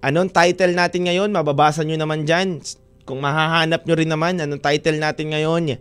Anong 0.00 0.32
title 0.32 0.72
natin 0.72 1.12
ngayon? 1.12 1.28
Mababasa 1.28 1.84
nyo 1.84 2.00
naman 2.00 2.24
dyan. 2.24 2.64
Kung 3.04 3.20
mahahanap 3.20 3.84
nyo 3.84 4.00
rin 4.00 4.08
naman, 4.08 4.40
anong 4.40 4.64
title 4.64 4.96
natin 4.96 5.36
ngayon? 5.36 5.76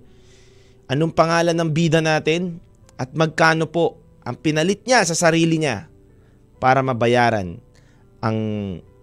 Anong 0.91 1.15
pangalan 1.15 1.55
ng 1.55 1.71
bida 1.71 2.03
natin? 2.03 2.59
At 2.95 3.11
magkano 3.11 3.67
po 3.67 3.99
ang 4.25 4.35
pinalit 4.39 4.81
niya 4.87 5.05
sa 5.05 5.13
sarili 5.13 5.61
niya 5.61 5.87
para 6.57 6.81
mabayaran 6.81 7.61
ang 8.23 8.37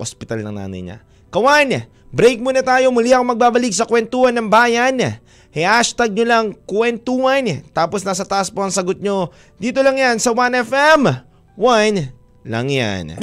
ospital 0.00 0.42
ng 0.42 0.56
nanay 0.58 0.82
niya. 0.82 0.98
Kawan, 1.30 1.86
break 2.10 2.42
muna 2.42 2.60
tayo. 2.60 2.90
Muli 2.90 3.14
ako 3.14 3.24
magbabalik 3.32 3.70
sa 3.70 3.86
kwentuhan 3.86 4.34
ng 4.34 4.50
bayan. 4.50 5.22
Hey, 5.52 5.68
hashtag 5.68 6.16
nyo 6.16 6.24
lang 6.26 6.46
kwentuhan. 6.66 7.44
Tapos 7.70 8.02
nasa 8.02 8.24
taas 8.26 8.48
po 8.50 8.64
ang 8.64 8.72
sagot 8.74 8.98
nyo. 8.98 9.30
Dito 9.60 9.84
lang 9.84 10.00
yan 10.00 10.16
sa 10.18 10.34
1FM. 10.34 11.08
1 11.54 12.48
lang 12.48 12.66
yan. 12.66 13.20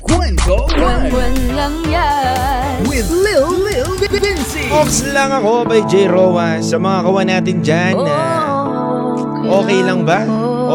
Kwento 0.00 0.64
1 0.72 1.58
lang 1.58 1.76
yan. 1.90 2.86
With 2.88 3.10
Lil 3.12 3.50
Lil 3.66 3.90
Vinci. 4.00 4.72
Ox 4.72 5.04
lang 5.12 5.34
ako 5.34 5.68
by 5.68 5.84
J. 5.84 6.08
Roa 6.08 6.62
sa 6.64 6.80
mga 6.80 6.98
kawan 7.04 7.28
natin 7.28 7.56
dyan. 7.60 7.94
Oh. 7.98 8.41
Okay 9.52 9.84
lang 9.84 10.08
ba? 10.08 10.24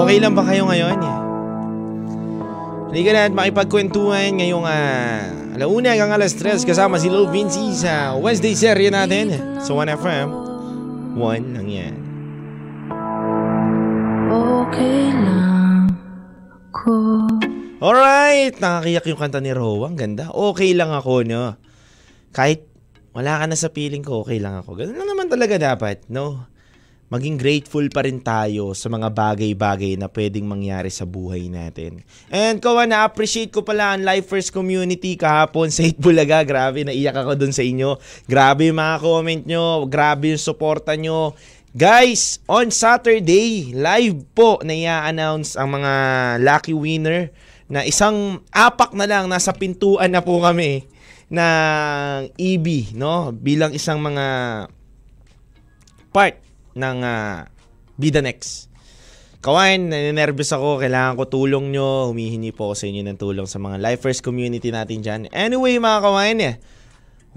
Okay 0.05 0.17
lang 0.21 0.37
ba 0.37 0.45
kayo 0.45 0.69
ngayon? 0.69 1.01
Halika 2.93 3.09
na 3.09 3.25
at 3.25 3.33
makipagkwentuhan 3.33 4.37
ngayong 4.37 4.65
uh, 4.69 5.53
alauna 5.57 5.97
hanggang 5.97 6.13
alas 6.13 6.37
3 6.37 6.61
kasama 6.61 7.01
si 7.01 7.09
Lil 7.09 7.25
Vinci 7.33 7.73
sa 7.73 8.13
Wednesday 8.13 8.53
serye 8.53 8.93
natin 8.93 9.33
sa 9.65 9.73
1FM. 9.73 10.29
1 11.17 11.53
lang 11.57 11.67
yan. 11.69 11.93
Okay 14.29 15.09
lang 15.09 15.89
ako. 16.69 17.25
Alright, 17.81 18.61
nakakayak 18.61 19.05
yung 19.09 19.21
kanta 19.21 19.41
ni 19.41 19.53
Ro. 19.57 19.85
Ang 19.89 19.97
ganda. 19.97 20.29
Okay 20.29 20.77
lang 20.77 20.93
ako, 20.93 21.25
no? 21.25 21.57
Kahit 22.29 22.65
wala 23.17 23.41
ka 23.41 23.45
na 23.49 23.57
sa 23.57 23.73
feeling 23.73 24.05
ko, 24.05 24.21
okay 24.21 24.37
lang 24.37 24.61
ako. 24.61 24.77
Ganun 24.77 25.01
lang 25.01 25.09
naman 25.09 25.29
talaga 25.29 25.57
dapat, 25.57 26.05
no? 26.13 26.45
Maging 27.07 27.39
grateful 27.39 27.87
pa 27.87 28.03
rin 28.03 28.19
tayo 28.19 28.75
sa 28.75 28.91
mga 28.91 29.07
bagay-bagay 29.07 29.95
na 29.95 30.11
pwedeng 30.11 30.43
mangyari 30.43 30.91
sa 30.91 31.07
buhay 31.07 31.47
natin. 31.47 32.03
And 32.27 32.59
kawa 32.59 32.83
na-appreciate 32.83 33.55
ko 33.55 33.63
pala 33.63 33.95
ang 33.95 34.03
Lifers 34.03 34.51
community 34.51 35.15
kahapon 35.15 35.71
sa 35.71 35.87
Itbulaga. 35.87 36.43
Grabe, 36.43 36.83
naiyak 36.83 37.15
ako 37.15 37.39
dun 37.39 37.55
sa 37.55 37.63
inyo. 37.63 37.95
Grabe 38.27 38.67
yung 38.67 38.79
mga 38.79 38.97
comment 38.99 39.43
nyo. 39.47 39.87
Grabe 39.87 40.35
yung 40.35 40.43
suporta 40.43 40.99
nyo. 40.99 41.31
Guys, 41.71 42.43
on 42.49 42.73
Saturday, 42.73 43.71
live 43.71 44.27
po 44.35 44.59
na 44.65 44.75
i-announce 44.75 45.55
ang 45.55 45.79
mga 45.79 45.93
lucky 46.43 46.75
winner 46.75 47.31
na 47.71 47.83
isang 47.83 48.43
apak 48.51 48.95
na 48.95 49.07
lang, 49.07 49.27
nasa 49.27 49.51
pintuan 49.51 50.11
na 50.11 50.23
po 50.23 50.39
kami 50.39 50.87
ng 51.27 52.31
EB, 52.39 52.95
no? 52.95 53.35
Bilang 53.35 53.75
isang 53.75 53.99
mga 53.99 54.25
part 56.15 56.46
ng 56.77 56.97
uh, 57.01 57.49
Bida 57.97 58.21
Next. 58.21 58.69
Kawain, 59.41 59.89
naninervous 59.89 60.49
ako, 60.53 60.81
kailangan 60.81 61.17
ko 61.17 61.29
tulong 61.29 61.73
nyo, 61.73 62.09
humihingi 62.09 62.53
po 62.53 62.69
ako 62.69 62.75
sa 62.77 62.85
inyo 62.89 63.01
ng 63.05 63.17
tulong 63.17 63.47
sa 63.49 63.61
mga 63.61 63.77
lifers 63.81 64.21
community 64.21 64.69
natin 64.73 65.01
dyan. 65.01 65.21
Anyway 65.29 65.77
mga 65.77 65.99
kawain, 66.01 66.39
eh, 66.41 66.55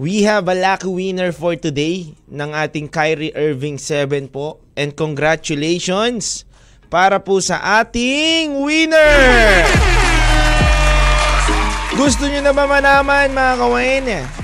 we 0.01 0.25
have 0.25 0.49
a 0.49 0.57
lucky 0.57 0.89
winner 0.89 1.29
for 1.29 1.53
today 1.53 2.13
ng 2.25 2.51
ating 2.57 2.89
Kyrie 2.89 3.33
Irving 3.37 3.77
7 3.77 4.33
po. 4.33 4.61
And 4.73 4.97
congratulations 4.97 6.49
para 6.89 7.21
po 7.21 7.37
sa 7.37 7.61
ating 7.79 8.59
winner! 8.65 9.61
Gusto 11.93 12.25
nyo 12.25 12.41
na 12.41 12.49
ba 12.49 12.65
manaman 12.65 13.29
mga 13.29 13.53
kawain? 13.61 14.05
Eh? 14.09 14.40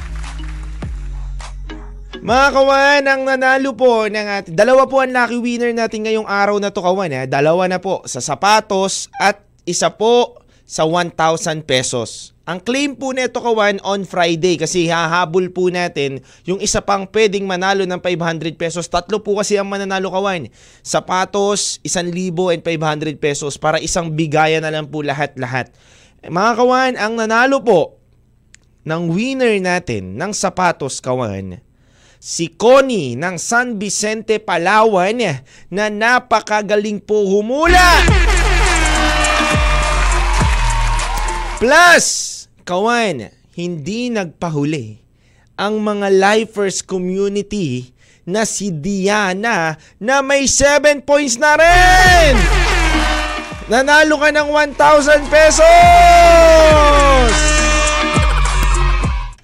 Mga 2.28 2.48
kawan, 2.60 3.04
ang 3.08 3.22
nanalo 3.24 3.72
po 3.72 4.04
ng 4.04 4.28
ating, 4.28 4.52
dalawa 4.52 4.84
po 4.84 5.00
ang 5.00 5.16
lucky 5.16 5.40
winner 5.40 5.72
natin 5.72 6.04
ngayong 6.04 6.28
araw 6.28 6.60
na 6.60 6.76
to 6.76 6.84
kawan. 6.84 7.08
Eh. 7.08 7.24
Dalawa 7.24 7.72
na 7.72 7.80
po 7.80 8.04
sa 8.04 8.20
sapatos 8.20 9.08
at 9.16 9.48
isa 9.64 9.88
po 9.96 10.36
sa 10.68 10.84
1,000 10.84 11.16
pesos. 11.64 12.36
Ang 12.44 12.60
claim 12.60 13.00
po 13.00 13.16
nito 13.16 13.40
kawan 13.40 13.80
on 13.80 14.04
Friday 14.04 14.60
kasi 14.60 14.92
hahabol 14.92 15.48
po 15.56 15.72
natin 15.72 16.20
yung 16.44 16.60
isa 16.60 16.84
pang 16.84 17.08
pwedeng 17.08 17.48
manalo 17.48 17.88
ng 17.88 18.02
500 18.04 18.60
pesos. 18.60 18.92
Tatlo 18.92 19.24
po 19.24 19.40
kasi 19.40 19.56
ang 19.56 19.72
mananalo 19.72 20.12
kawan. 20.12 20.52
Sapatos, 20.84 21.80
1,000 21.88 22.12
and 22.52 22.60
500 22.60 23.24
pesos 23.24 23.56
para 23.56 23.80
isang 23.80 24.12
bigayan 24.12 24.68
na 24.68 24.76
lang 24.76 24.92
po 24.92 25.00
lahat-lahat. 25.00 25.72
Mga 26.28 26.52
kawan, 26.60 26.94
ang 27.00 27.16
nanalo 27.16 27.64
po 27.64 28.04
ng 28.84 29.16
winner 29.16 29.56
natin 29.64 30.20
ng 30.20 30.36
sapatos 30.36 31.00
kawan 31.00 31.64
si 32.18 32.54
Connie 32.54 33.16
ng 33.16 33.38
San 33.40 33.80
Vicente, 33.80 34.38
Palawan 34.42 35.18
na 35.70 35.86
napakagaling 35.90 37.02
po 37.02 37.26
humula. 37.26 38.04
Plus, 41.58 42.06
kawan, 42.62 43.34
hindi 43.58 44.14
nagpahuli 44.14 45.02
ang 45.58 45.82
mga 45.82 46.14
lifers 46.14 46.86
community 46.86 47.98
na 48.28 48.46
si 48.46 48.70
Diana 48.70 49.74
na 49.98 50.22
may 50.22 50.46
7 50.46 51.02
points 51.02 51.42
na 51.42 51.58
rin! 51.58 52.38
Nanalo 53.66 54.22
ka 54.22 54.30
ng 54.30 54.54
1,000 54.54 55.26
pesos! 55.34 55.66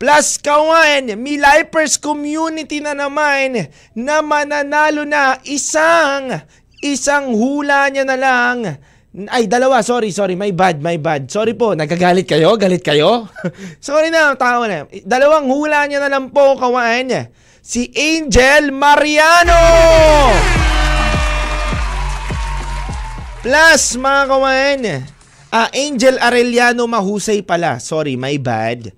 Plus 0.03 0.35
kawan, 0.35 1.15
Milipers 1.15 1.95
community 1.95 2.83
na 2.83 2.91
naman 2.91 3.71
na 3.95 4.19
mananalo 4.19 5.07
na 5.07 5.39
isang 5.47 6.43
isang 6.83 7.31
hula 7.31 7.87
niya 7.87 8.03
na 8.03 8.19
lang. 8.19 8.83
Ay, 9.31 9.47
dalawa. 9.47 9.79
Sorry, 9.79 10.11
sorry. 10.11 10.35
My 10.35 10.51
bad, 10.51 10.83
my 10.83 10.99
bad. 10.99 11.31
Sorry 11.31 11.55
po. 11.55 11.71
Nagagalit 11.71 12.27
kayo? 12.27 12.59
Galit 12.59 12.83
kayo? 12.83 13.31
sorry 13.79 14.11
na, 14.11 14.35
tao 14.35 14.67
na. 14.67 14.91
Dalawang 15.07 15.47
hula 15.47 15.87
niya 15.87 16.03
na 16.03 16.11
lang 16.11 16.35
po, 16.35 16.59
kawan. 16.59 17.31
Si 17.63 17.87
Angel 17.95 18.75
Mariano! 18.75 19.63
Plus, 23.39 23.95
mga 23.95 24.21
kawan, 24.27 24.79
ah, 25.55 25.71
Angel 25.71 26.19
Arellano 26.19 26.91
mahusay 26.91 27.39
pala. 27.39 27.79
Sorry, 27.79 28.19
my 28.19 28.35
bad. 28.35 28.91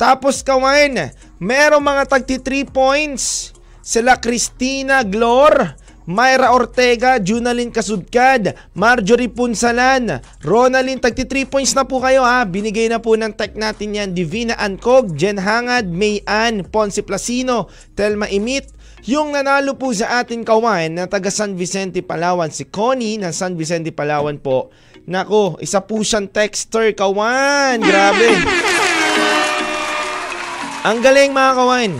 Tapos 0.00 0.40
kawain, 0.40 1.12
merong 1.36 1.84
mga 1.84 2.08
tagti 2.08 2.40
3 2.40 2.72
points. 2.72 3.52
Sila 3.84 4.16
Christina 4.16 5.04
Glor, 5.04 5.76
Myra 6.08 6.56
Ortega, 6.56 7.20
Junalyn 7.20 7.68
Kasudkad, 7.68 8.56
Marjorie 8.72 9.28
Punsalan, 9.28 10.24
Ronalyn, 10.40 11.04
tagti 11.04 11.28
3 11.28 11.52
points 11.52 11.76
na 11.76 11.84
po 11.84 12.00
kayo 12.00 12.24
ha. 12.24 12.48
Binigay 12.48 12.88
na 12.88 12.96
po 12.96 13.12
ng 13.12 13.36
tech 13.36 13.52
natin 13.60 13.92
yan. 13.92 14.16
Divina 14.16 14.56
Ancog, 14.56 15.12
Jen 15.12 15.36
Hangad, 15.36 15.92
May 15.92 16.24
Ann, 16.24 16.64
Ponce 16.64 17.04
Placino, 17.04 17.68
Telma 17.92 18.24
Imit, 18.32 18.72
yung 19.04 19.36
nanalo 19.36 19.76
po 19.76 19.92
sa 19.92 20.24
ating 20.24 20.48
kawan 20.48 20.96
na 20.96 21.12
taga 21.12 21.28
San 21.28 21.60
Vicente, 21.60 22.00
Palawan, 22.00 22.48
si 22.48 22.64
Connie 22.68 23.20
ng 23.20 23.36
San 23.36 23.52
Vicente, 23.52 23.92
Palawan 23.92 24.40
po. 24.40 24.72
Nako, 25.04 25.60
isa 25.60 25.84
po 25.84 26.00
siyang 26.00 26.32
texter, 26.32 26.96
kawan. 26.96 27.80
Grabe. 27.84 28.28
Ang 30.80 31.04
galing 31.04 31.36
mga 31.36 31.52
kawan. 31.60 31.92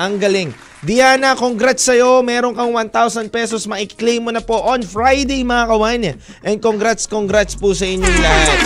Ang 0.00 0.14
galing. 0.16 0.48
Diana, 0.80 1.36
congrats 1.36 1.84
sa'yo. 1.84 2.24
Meron 2.24 2.56
kang 2.56 2.72
1,000 2.72 3.28
pesos. 3.28 3.68
Ma-claim 3.68 4.24
mo 4.24 4.32
na 4.32 4.40
po 4.40 4.56
on 4.56 4.80
Friday 4.80 5.44
mga 5.44 5.64
kawan. 5.68 6.00
And 6.40 6.56
congrats, 6.64 7.04
congrats 7.04 7.52
po 7.52 7.76
sa 7.76 7.84
inyong 7.84 8.16
lahat. 8.16 8.58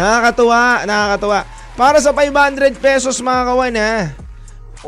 Nakakatuwa, 0.00 0.88
nakakatuwa. 0.88 1.40
Para 1.76 1.98
sa 2.00 2.16
500 2.16 2.80
pesos 2.80 3.20
mga 3.20 3.42
kawan 3.44 3.76
ha. 3.76 3.94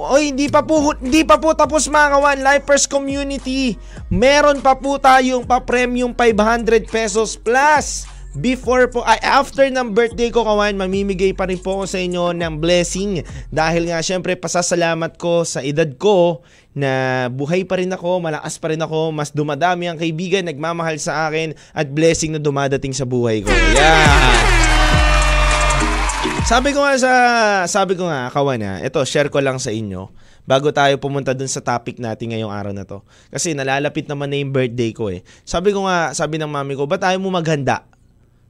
Oy, 0.01 0.33
hindi 0.33 0.47
pa 0.49 0.65
po 0.65 0.95
hindi 0.97 1.27
pa 1.27 1.37
po 1.37 1.53
tapos 1.53 1.91
mga 1.93 2.17
kawan, 2.17 2.39
Lifers 2.41 2.89
Community. 2.89 3.77
Meron 4.09 4.65
pa 4.65 4.79
po 4.79 4.97
tayong 4.97 5.45
pa-premium 5.45 6.17
500 6.17 6.89
pesos 6.89 7.37
plus 7.37 8.09
before 8.39 8.87
po, 8.93 9.03
ay 9.03 9.19
after 9.25 9.67
ng 9.67 9.91
birthday 9.91 10.31
ko 10.31 10.47
kawan, 10.47 10.79
mamimigay 10.79 11.35
pa 11.35 11.51
rin 11.51 11.59
po 11.59 11.81
ako 11.81 11.85
sa 11.91 11.99
inyo 11.99 12.31
ng 12.37 12.63
blessing 12.63 13.25
dahil 13.51 13.91
nga 13.91 13.99
syempre 14.05 14.39
pasasalamat 14.39 15.19
ko 15.19 15.43
sa 15.43 15.65
edad 15.65 15.89
ko 15.99 16.47
na 16.71 17.27
buhay 17.33 17.67
pa 17.67 17.83
rin 17.83 17.91
ako, 17.91 18.23
malakas 18.23 18.55
pa 18.63 18.71
rin 18.71 18.79
ako, 18.79 19.11
mas 19.11 19.35
dumadami 19.35 19.91
ang 19.91 19.99
kaibigan, 19.99 20.47
nagmamahal 20.47 20.95
sa 21.03 21.27
akin 21.27 21.59
at 21.75 21.91
blessing 21.91 22.37
na 22.37 22.41
dumadating 22.43 22.95
sa 22.95 23.03
buhay 23.03 23.43
ko. 23.43 23.51
Yeah! 23.51 24.61
Sabi 26.47 26.75
ko 26.75 26.83
nga 26.83 26.99
sa 26.99 27.13
sabi 27.71 27.95
ko 27.95 28.11
nga 28.11 28.27
kawan 28.33 28.63
ha, 28.65 28.75
ito 28.83 28.99
share 29.07 29.31
ko 29.31 29.39
lang 29.39 29.63
sa 29.63 29.71
inyo 29.71 30.11
bago 30.49 30.73
tayo 30.75 30.99
pumunta 30.99 31.31
dun 31.31 31.47
sa 31.47 31.63
topic 31.63 32.03
natin 32.03 32.33
ngayong 32.35 32.51
araw 32.51 32.73
na 32.75 32.83
to. 32.83 33.07
Kasi 33.31 33.55
nalalapit 33.55 34.11
naman 34.11 34.33
na 34.33 34.41
yung 34.41 34.51
birthday 34.51 34.91
ko 34.91 35.15
eh. 35.15 35.23
Sabi 35.47 35.71
ko 35.71 35.87
nga, 35.87 36.11
sabi 36.11 36.43
ng 36.43 36.51
mami 36.51 36.75
ko, 36.75 36.91
ba 36.91 36.99
tayo 36.99 37.23
mo 37.23 37.31
maghanda? 37.31 37.87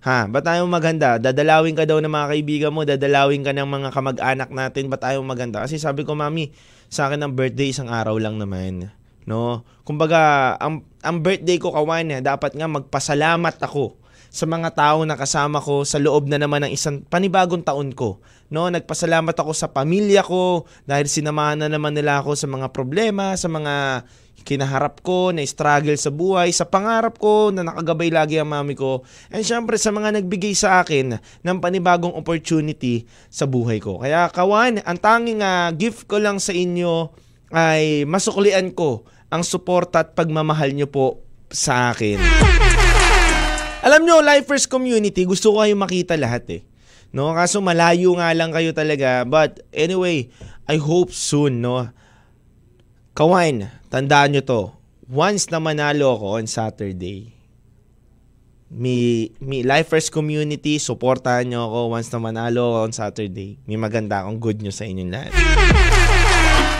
Ha, 0.00 0.24
ba 0.32 0.40
tayo 0.40 0.64
maganda? 0.64 1.20
Dadalawin 1.20 1.76
ka 1.76 1.84
daw 1.84 2.00
ng 2.00 2.08
mga 2.08 2.26
kaibigan 2.32 2.72
mo, 2.72 2.88
dadalawin 2.88 3.44
ka 3.44 3.52
ng 3.52 3.68
mga 3.68 3.88
kamag-anak 3.92 4.48
natin, 4.48 4.88
ba 4.88 4.96
tayo 4.96 5.20
maganda? 5.20 5.60
Kasi 5.60 5.76
sabi 5.76 6.08
ko, 6.08 6.16
mami, 6.16 6.56
sa 6.88 7.12
akin 7.12 7.20
ang 7.20 7.36
birthday 7.36 7.68
isang 7.68 7.92
araw 7.92 8.16
lang 8.16 8.40
naman. 8.40 8.88
No? 9.28 9.60
Kumbaga, 9.84 10.56
ang, 10.56 10.88
ang 11.04 11.20
birthday 11.20 11.60
ko 11.60 11.76
kawan, 11.76 12.24
dapat 12.24 12.56
nga 12.56 12.64
magpasalamat 12.64 13.60
ako 13.60 14.00
sa 14.32 14.48
mga 14.48 14.72
tao 14.72 15.04
na 15.04 15.20
kasama 15.20 15.60
ko 15.60 15.84
sa 15.84 16.00
loob 16.00 16.32
na 16.32 16.40
naman 16.40 16.64
ng 16.64 16.72
isang 16.72 17.04
panibagong 17.04 17.60
taon 17.66 17.92
ko. 17.92 18.22
No, 18.48 18.70
nagpasalamat 18.70 19.34
ako 19.36 19.52
sa 19.52 19.68
pamilya 19.68 20.24
ko 20.24 20.64
dahil 20.86 21.10
sinamahan 21.10 21.60
na 21.60 21.68
naman 21.68 21.92
nila 21.92 22.22
ako 22.22 22.38
sa 22.38 22.46
mga 22.48 22.72
problema, 22.72 23.34
sa 23.34 23.50
mga 23.50 24.06
kinaharap 24.42 25.04
ko, 25.04 25.30
na 25.30 25.44
struggle 25.46 25.96
sa 25.96 26.10
buhay, 26.10 26.50
sa 26.50 26.66
pangarap 26.66 27.16
ko 27.20 27.52
na 27.54 27.62
nakagabay 27.64 28.10
lagi 28.10 28.40
ang 28.40 28.50
mami 28.50 28.74
ko. 28.74 29.06
And 29.30 29.44
syempre 29.44 29.76
sa 29.76 29.92
mga 29.94 30.20
nagbigay 30.20 30.56
sa 30.56 30.82
akin 30.82 31.20
ng 31.20 31.56
panibagong 31.62 32.12
opportunity 32.16 33.04
sa 33.28 33.44
buhay 33.46 33.78
ko. 33.78 34.00
Kaya 34.00 34.28
kawan, 34.32 34.82
ang 34.82 34.98
tanging 34.98 35.44
uh, 35.44 35.70
gift 35.76 36.08
ko 36.10 36.18
lang 36.18 36.42
sa 36.42 36.50
inyo 36.50 37.12
ay 37.50 38.06
masuklian 38.06 38.70
ko 38.74 39.06
ang 39.30 39.46
suporta 39.46 40.02
at 40.02 40.18
pagmamahal 40.18 40.74
nyo 40.74 40.90
po 40.90 41.22
sa 41.50 41.94
akin. 41.94 42.18
Alam 43.80 44.04
nyo, 44.04 44.20
Lifers 44.20 44.68
Community, 44.68 45.24
gusto 45.24 45.56
ko 45.56 45.64
kayong 45.64 45.80
makita 45.80 46.14
lahat 46.18 46.44
eh. 46.52 46.62
No, 47.10 47.34
kaso 47.34 47.58
malayo 47.58 48.14
nga 48.14 48.30
lang 48.36 48.54
kayo 48.54 48.70
talaga. 48.70 49.26
But 49.26 49.66
anyway, 49.74 50.30
I 50.70 50.78
hope 50.78 51.10
soon, 51.10 51.58
no. 51.58 51.90
Kawain, 53.20 53.68
tandaan 53.92 54.32
nyo 54.32 54.40
to. 54.40 54.62
Once 55.04 55.52
na 55.52 55.60
manalo 55.60 56.16
ako 56.16 56.40
on 56.40 56.48
Saturday, 56.48 57.28
mi, 58.72 59.28
mi 59.44 59.60
Lifers 59.60 60.08
Community, 60.08 60.80
supportahan 60.80 61.44
nyo 61.44 61.68
ako 61.68 62.00
once 62.00 62.08
na 62.08 62.16
manalo 62.16 62.72
ako 62.72 62.78
on 62.88 62.92
Saturday. 62.96 63.60
May 63.68 63.76
maganda 63.76 64.24
akong 64.24 64.40
good 64.40 64.64
news 64.64 64.80
sa 64.80 64.88
inyong 64.88 65.12
lahat. 65.12 65.36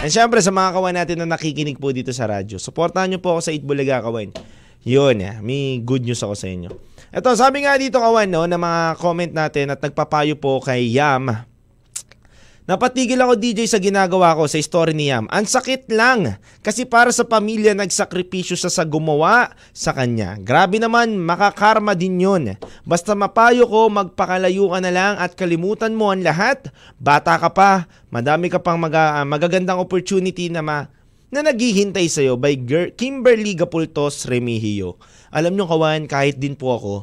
And 0.01 0.09
syempre 0.09 0.41
sa 0.41 0.49
mga 0.49 0.81
kawan 0.81 0.97
natin 0.97 1.21
na 1.21 1.37
nakikinig 1.37 1.77
po 1.77 1.93
dito 1.93 2.09
sa 2.17 2.25
radyo, 2.25 2.57
supportahan 2.57 3.13
nyo 3.13 3.21
po 3.21 3.37
ako 3.37 3.41
sa 3.45 3.53
Itbulaga 3.53 4.01
kawan. 4.01 4.33
Yun, 4.81 5.21
eh, 5.21 5.37
may 5.45 5.85
good 5.85 6.09
news 6.09 6.25
ako 6.25 6.33
sa 6.41 6.49
inyo. 6.49 6.73
Ito, 7.13 7.37
sabi 7.37 7.69
nga 7.69 7.77
dito 7.77 8.01
kawan 8.01 8.33
no, 8.33 8.49
na 8.49 8.57
mga 8.57 8.97
comment 8.97 9.33
natin 9.45 9.77
at 9.77 9.81
nagpapayo 9.85 10.41
po 10.41 10.57
kay 10.65 10.89
Yam 10.89 11.50
Napatigil 12.71 13.19
ako 13.19 13.35
DJ 13.35 13.67
sa 13.67 13.83
ginagawa 13.83 14.39
ko 14.39 14.47
sa 14.47 14.55
story 14.63 14.95
ni 14.95 15.11
Yam. 15.11 15.27
Ang 15.35 15.43
sakit 15.43 15.91
lang 15.91 16.39
kasi 16.63 16.87
para 16.87 17.11
sa 17.11 17.27
pamilya 17.27 17.75
nagsakripisyo 17.75 18.55
sa 18.55 18.71
sa 18.71 18.87
gumawa 18.87 19.59
sa 19.75 19.91
kanya. 19.91 20.39
Grabe 20.39 20.79
naman, 20.79 21.19
makakarma 21.19 21.99
din 21.99 22.23
yun. 22.23 22.55
Basta 22.87 23.19
mapayo 23.19 23.67
ko, 23.67 23.91
magpakalayo 23.91 24.71
ka 24.71 24.79
na 24.87 24.95
lang 24.95 25.19
at 25.19 25.35
kalimutan 25.35 25.99
mo 25.99 26.15
ang 26.15 26.23
lahat. 26.23 26.71
Bata 27.03 27.43
ka 27.43 27.51
pa, 27.51 27.91
madami 28.07 28.47
ka 28.47 28.63
pang 28.63 28.79
mag- 28.79 28.95
uh, 28.95 29.27
magagandang 29.27 29.83
opportunity 29.83 30.47
na 30.47 30.63
ma 30.63 30.87
na 31.27 31.43
naghihintay 31.43 32.07
sa'yo 32.07 32.39
by 32.39 32.55
Kimberly 32.95 33.59
Gapultos 33.59 34.31
Remigio. 34.31 34.95
Alam 35.35 35.59
nyo 35.59 35.67
kawan, 35.67 36.07
kahit 36.07 36.39
din 36.39 36.55
po 36.55 36.79
ako, 36.79 36.95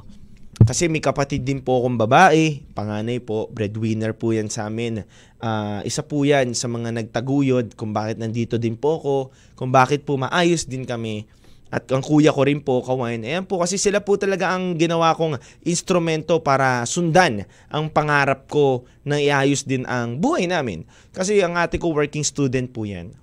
kasi 0.67 0.91
may 0.91 0.99
kapatid 0.99 1.47
din 1.47 1.63
po 1.63 1.79
akong 1.79 1.95
babae, 1.95 2.59
panganay 2.75 3.23
po, 3.23 3.47
breadwinner 3.55 4.11
po 4.11 4.35
yan 4.35 4.51
sa 4.51 4.67
amin. 4.67 5.07
Uh, 5.39 5.79
isa 5.87 6.03
po 6.03 6.27
yan 6.27 6.51
sa 6.51 6.67
mga 6.67 6.91
nagtaguyod 6.91 7.79
kung 7.79 7.95
bakit 7.95 8.19
nandito 8.19 8.59
din 8.59 8.75
po 8.75 8.99
ako, 8.99 9.15
kung 9.55 9.71
bakit 9.71 10.03
po 10.03 10.19
maayos 10.19 10.67
din 10.67 10.83
kami. 10.83 11.23
At 11.71 11.87
ang 11.91 12.03
kuya 12.03 12.35
ko 12.35 12.43
rin 12.43 12.59
po, 12.59 12.83
kawain. 12.83 13.23
Ayan 13.23 13.47
po, 13.47 13.63
kasi 13.63 13.79
sila 13.79 14.03
po 14.03 14.19
talaga 14.19 14.55
ang 14.55 14.75
ginawa 14.75 15.15
kong 15.15 15.39
instrumento 15.63 16.39
para 16.43 16.83
sundan 16.83 17.47
ang 17.71 17.87
pangarap 17.87 18.47
ko 18.51 18.87
na 19.07 19.19
iayos 19.19 19.63
din 19.63 19.87
ang 19.87 20.19
buhay 20.19 20.51
namin. 20.51 20.83
Kasi 21.15 21.39
ang 21.43 21.55
ate 21.55 21.79
ko 21.79 21.95
working 21.95 22.27
student 22.27 22.71
po 22.71 22.83
yan. 22.83 23.15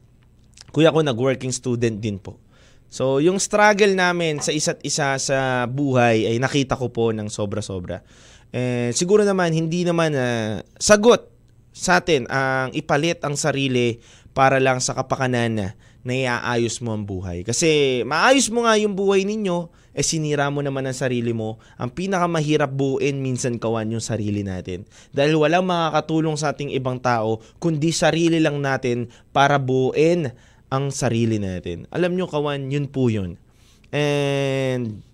Kuya 0.72 0.92
ko 0.92 1.04
nag-working 1.04 1.52
student 1.52 2.00
din 2.00 2.16
po. 2.16 2.40
So, 2.94 3.18
yung 3.18 3.42
struggle 3.42 3.90
namin 3.98 4.38
sa 4.38 4.54
isa't 4.54 4.78
isa 4.86 5.18
sa 5.18 5.66
buhay 5.66 6.30
ay 6.30 6.38
nakita 6.38 6.78
ko 6.78 6.94
po 6.94 7.10
ng 7.10 7.26
sobra-sobra. 7.26 8.06
Eh, 8.54 8.94
siguro 8.94 9.26
naman, 9.26 9.50
hindi 9.50 9.82
naman 9.82 10.14
uh, 10.14 10.62
sagot 10.78 11.26
sa 11.74 11.98
atin 11.98 12.30
ang 12.30 12.70
ipalit 12.70 13.18
ang 13.26 13.34
sarili 13.34 13.98
para 14.30 14.62
lang 14.62 14.78
sa 14.78 14.94
kapakanan 14.94 15.74
na 16.06 16.12
iaayos 16.14 16.78
mo 16.86 16.94
ang 16.94 17.02
buhay. 17.02 17.42
Kasi 17.42 18.06
maayos 18.06 18.46
mo 18.54 18.62
nga 18.62 18.78
yung 18.78 18.94
buhay 18.94 19.26
ninyo, 19.26 19.74
eh 19.90 20.06
sinira 20.06 20.46
mo 20.54 20.62
naman 20.62 20.86
ang 20.86 20.94
sarili 20.94 21.34
mo. 21.34 21.58
Ang 21.74 21.90
pinakamahirap 21.90 22.70
buuin 22.70 23.18
minsan 23.18 23.58
kawan 23.58 23.90
yung 23.90 24.06
sarili 24.06 24.46
natin. 24.46 24.86
Dahil 25.10 25.34
walang 25.34 25.66
makakatulong 25.66 26.38
sa 26.38 26.54
ating 26.54 26.70
ibang 26.70 27.02
tao, 27.02 27.42
kundi 27.58 27.90
sarili 27.90 28.38
lang 28.38 28.62
natin 28.62 29.10
para 29.34 29.58
buuin 29.58 30.30
ang 30.74 30.90
sarili 30.90 31.38
natin. 31.38 31.86
Alam 31.94 32.18
nyo, 32.18 32.26
kawan, 32.26 32.66
yun 32.68 32.90
po 32.90 33.06
yun. 33.06 33.38
And 33.94 35.06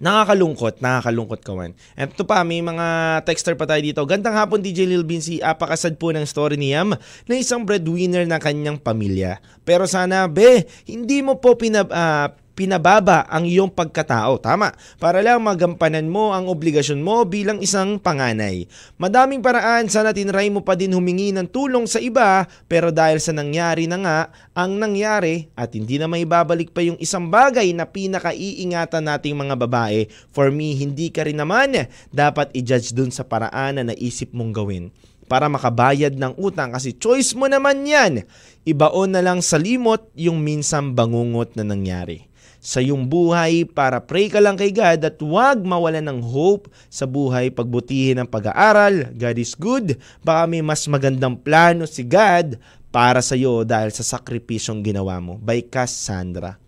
Nakakalungkot, 0.00 0.80
nakakalungkot 0.80 1.44
kawan. 1.44 1.76
At 1.92 2.16
ito 2.16 2.24
pa, 2.24 2.40
may 2.40 2.64
mga 2.64 3.20
texter 3.28 3.52
pa 3.52 3.68
tayo 3.68 3.84
dito. 3.84 4.00
Gandang 4.08 4.32
hapon 4.32 4.64
DJ 4.64 4.88
Lil 4.88 5.04
Binsi, 5.04 5.44
apakasad 5.44 6.00
po 6.00 6.08
ng 6.08 6.24
story 6.24 6.56
ni 6.56 6.72
Yam 6.72 6.96
na 7.28 7.34
isang 7.36 7.68
breadwinner 7.68 8.24
ng 8.24 8.40
kanyang 8.40 8.80
pamilya. 8.80 9.44
Pero 9.60 9.84
sana, 9.84 10.24
be, 10.24 10.64
hindi 10.88 11.20
mo 11.20 11.36
po 11.36 11.52
pinab, 11.52 11.92
uh, 11.92 12.32
pinababa 12.60 13.24
ang 13.32 13.48
iyong 13.48 13.72
pagkatao. 13.72 14.36
Tama. 14.36 14.76
Para 15.00 15.24
lang 15.24 15.40
magampanan 15.40 16.04
mo 16.12 16.36
ang 16.36 16.44
obligasyon 16.52 17.00
mo 17.00 17.24
bilang 17.24 17.56
isang 17.64 17.96
panganay. 17.96 18.68
Madaming 19.00 19.40
paraan 19.40 19.88
sana 19.88 20.12
tinry 20.12 20.52
mo 20.52 20.60
pa 20.60 20.76
din 20.76 20.92
humingi 20.92 21.32
ng 21.32 21.48
tulong 21.48 21.88
sa 21.88 21.96
iba 21.96 22.44
pero 22.68 22.92
dahil 22.92 23.16
sa 23.16 23.32
nangyari 23.32 23.88
na 23.88 23.96
nga 24.04 24.18
ang 24.52 24.76
nangyari 24.76 25.48
at 25.56 25.72
hindi 25.72 25.96
na 25.96 26.04
may 26.04 26.28
babalik 26.28 26.76
pa 26.76 26.84
yung 26.84 27.00
isang 27.00 27.32
bagay 27.32 27.72
na 27.72 27.88
pinakaiingatan 27.88 29.08
nating 29.08 29.40
mga 29.40 29.56
babae, 29.56 30.04
for 30.28 30.52
me 30.52 30.76
hindi 30.76 31.08
ka 31.08 31.24
rin 31.24 31.40
naman 31.40 31.88
dapat 32.12 32.52
i-judge 32.52 32.92
dun 32.92 33.08
sa 33.08 33.24
paraan 33.24 33.80
na 33.80 33.94
naisip 33.94 34.36
mong 34.36 34.52
gawin 34.52 34.84
para 35.30 35.46
makabayad 35.46 36.18
ng 36.18 36.34
utang 36.42 36.74
kasi 36.74 36.90
choice 36.90 37.38
mo 37.38 37.46
naman 37.46 37.86
yan. 37.86 38.26
Ibaon 38.66 39.14
na 39.14 39.22
lang 39.22 39.38
sa 39.38 39.56
limot 39.62 40.10
yung 40.18 40.42
minsang 40.42 40.92
bangungot 40.98 41.54
na 41.54 41.62
nangyari 41.62 42.29
sa 42.60 42.84
iyong 42.84 43.08
buhay 43.08 43.64
para 43.64 44.04
pray 44.04 44.28
ka 44.28 44.36
lang 44.36 44.54
kay 44.54 44.68
God 44.68 45.00
at 45.00 45.16
huwag 45.16 45.64
mawalan 45.64 46.04
ng 46.04 46.20
hope 46.20 46.68
sa 46.92 47.08
buhay 47.08 47.48
pagbutihin 47.48 48.20
ang 48.20 48.28
pag-aaral. 48.28 49.16
God 49.16 49.36
is 49.40 49.56
good. 49.56 49.96
Baka 50.20 50.44
may 50.44 50.60
mas 50.60 50.84
magandang 50.84 51.40
plano 51.40 51.88
si 51.88 52.04
God 52.04 52.60
para 52.92 53.24
sa 53.24 53.32
iyo 53.32 53.64
dahil 53.64 53.88
sa 53.96 54.04
sakripisyong 54.04 54.84
ginawa 54.84 55.16
mo. 55.24 55.40
By 55.40 55.64
Cassandra. 55.72 56.60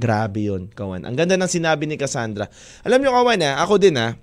Grabe 0.00 0.50
yun, 0.50 0.66
kawan. 0.72 1.06
Ang 1.06 1.14
ganda 1.14 1.38
ng 1.38 1.46
sinabi 1.46 1.86
ni 1.86 1.94
Cassandra. 1.94 2.50
Alam 2.82 2.98
nyo, 3.04 3.14
kawan, 3.14 3.44
ha, 3.46 3.62
ako 3.62 3.76
din 3.78 4.00
ha, 4.00 4.16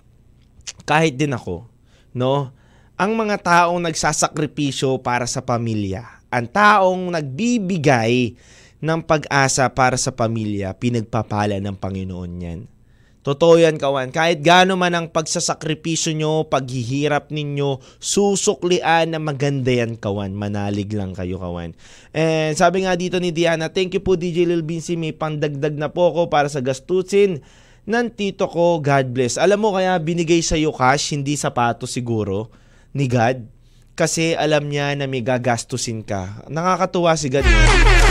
kahit 0.83 1.15
din 1.15 1.31
ako, 1.31 1.69
no, 2.17 2.51
ang 2.97 3.13
mga 3.13 3.37
taong 3.45 3.77
nagsasakripisyo 3.85 4.97
para 5.05 5.29
sa 5.29 5.45
pamilya, 5.45 6.01
ang 6.33 6.49
taong 6.49 7.13
nagbibigay 7.13 8.33
ng 8.81 9.01
pag-asa 9.05 9.65
para 9.73 9.97
sa 9.97 10.13
pamilya, 10.13 10.73
pinagpapala 10.77 11.57
ng 11.57 11.75
Panginoon 11.77 12.33
yan. 12.41 12.59
Totoo 13.27 13.59
yan, 13.59 13.75
kawan. 13.75 14.15
Kahit 14.15 14.39
gaano 14.39 14.79
man 14.79 14.95
ang 14.95 15.11
pagsasakripisyo 15.11 16.15
nyo, 16.15 16.47
paghihirap 16.47 17.27
ninyo, 17.27 17.83
susuklian 17.99 19.11
na 19.11 19.19
maganda 19.19 19.67
yan, 19.67 19.99
kawan. 19.99 20.31
Manalig 20.31 20.87
lang 20.95 21.11
kayo, 21.11 21.35
kawan. 21.35 21.75
And 22.15 22.55
sabi 22.55 22.87
nga 22.87 22.95
dito 22.95 23.19
ni 23.19 23.35
Diana, 23.35 23.67
thank 23.67 23.91
you 23.91 23.99
po 23.99 24.15
DJ 24.15 24.47
Lil 24.47 24.63
Binsi, 24.63 24.95
may 24.95 25.11
pandagdag 25.11 25.75
na 25.75 25.91
po 25.91 26.07
ako 26.07 26.31
para 26.31 26.47
sa 26.47 26.63
gastusin 26.63 27.43
ng 27.83 28.07
tito 28.15 28.47
ko. 28.47 28.79
God 28.79 29.11
bless. 29.11 29.35
Alam 29.35 29.59
mo 29.59 29.75
kaya 29.75 29.99
binigay 29.99 30.39
sa 30.39 30.55
iyo 30.55 30.71
cash, 30.71 31.11
hindi 31.11 31.35
sapatos 31.35 31.91
siguro, 31.91 32.47
ni 32.95 33.11
God. 33.11 33.43
Kasi 33.99 34.39
alam 34.39 34.71
niya 34.71 34.95
na 34.95 35.03
may 35.03 35.19
gagastusin 35.19 35.99
ka. 35.99 36.47
Nakakatuwa 36.47 37.11
si 37.19 37.27
God. 37.27 37.43
No? 37.43 38.06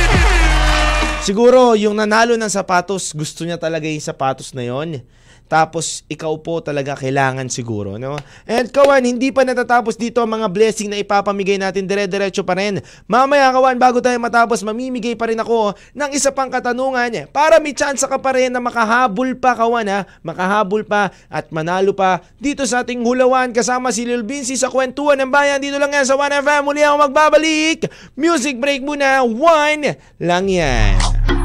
Siguro 1.26 1.74
yung 1.74 1.98
nanalo 1.98 2.38
ng 2.38 2.46
sapatos, 2.46 3.10
gusto 3.10 3.42
niya 3.42 3.58
talaga 3.58 3.90
yung 3.90 3.98
sapatos 3.98 4.54
na 4.54 4.62
yon. 4.62 5.02
Tapos 5.46 6.02
ikaw 6.10 6.34
po 6.42 6.58
talaga 6.58 6.98
kailangan 6.98 7.46
siguro, 7.46 7.94
no? 7.96 8.18
And 8.46 8.66
kawan, 8.70 9.06
hindi 9.06 9.30
pa 9.30 9.46
natatapos 9.46 9.94
dito 9.94 10.18
ang 10.18 10.34
mga 10.34 10.50
blessing 10.50 10.90
na 10.90 10.98
ipapamigay 10.98 11.58
natin 11.58 11.86
dire-diretso 11.86 12.42
pa 12.42 12.58
rin. 12.58 12.82
Mamaya 13.06 13.54
kawan, 13.54 13.78
bago 13.78 14.02
tayo 14.02 14.18
matapos, 14.18 14.66
mamimigay 14.66 15.14
pa 15.14 15.30
rin 15.30 15.38
ako 15.38 15.78
ng 15.94 16.10
isa 16.10 16.34
pang 16.34 16.50
katanungan 16.50 17.30
para 17.30 17.62
may 17.62 17.72
chance 17.72 18.02
ka 18.02 18.18
pa 18.18 18.34
rin 18.34 18.50
na 18.50 18.58
makahabol 18.58 19.38
pa 19.38 19.54
kawan 19.54 19.86
ha, 19.86 20.00
makahabol 20.26 20.82
pa 20.82 21.14
at 21.30 21.50
manalo 21.54 21.94
pa 21.94 22.22
dito 22.42 22.66
sa 22.66 22.82
ating 22.82 23.02
hulawan 23.06 23.54
kasama 23.54 23.94
si 23.94 24.02
Lil 24.02 24.26
Vinci 24.26 24.58
sa 24.58 24.66
kwentuhan 24.66 25.18
ng 25.22 25.30
bayan 25.30 25.62
dito 25.62 25.78
lang 25.78 25.94
yan 25.94 26.06
sa 26.06 26.18
1FM. 26.18 26.62
Muli 26.66 26.82
ako 26.82 26.96
magbabalik. 27.06 27.86
Music 28.18 28.58
break 28.58 28.82
muna. 28.82 29.22
One 29.22 29.94
lang 30.18 30.50
yan. 30.50 31.35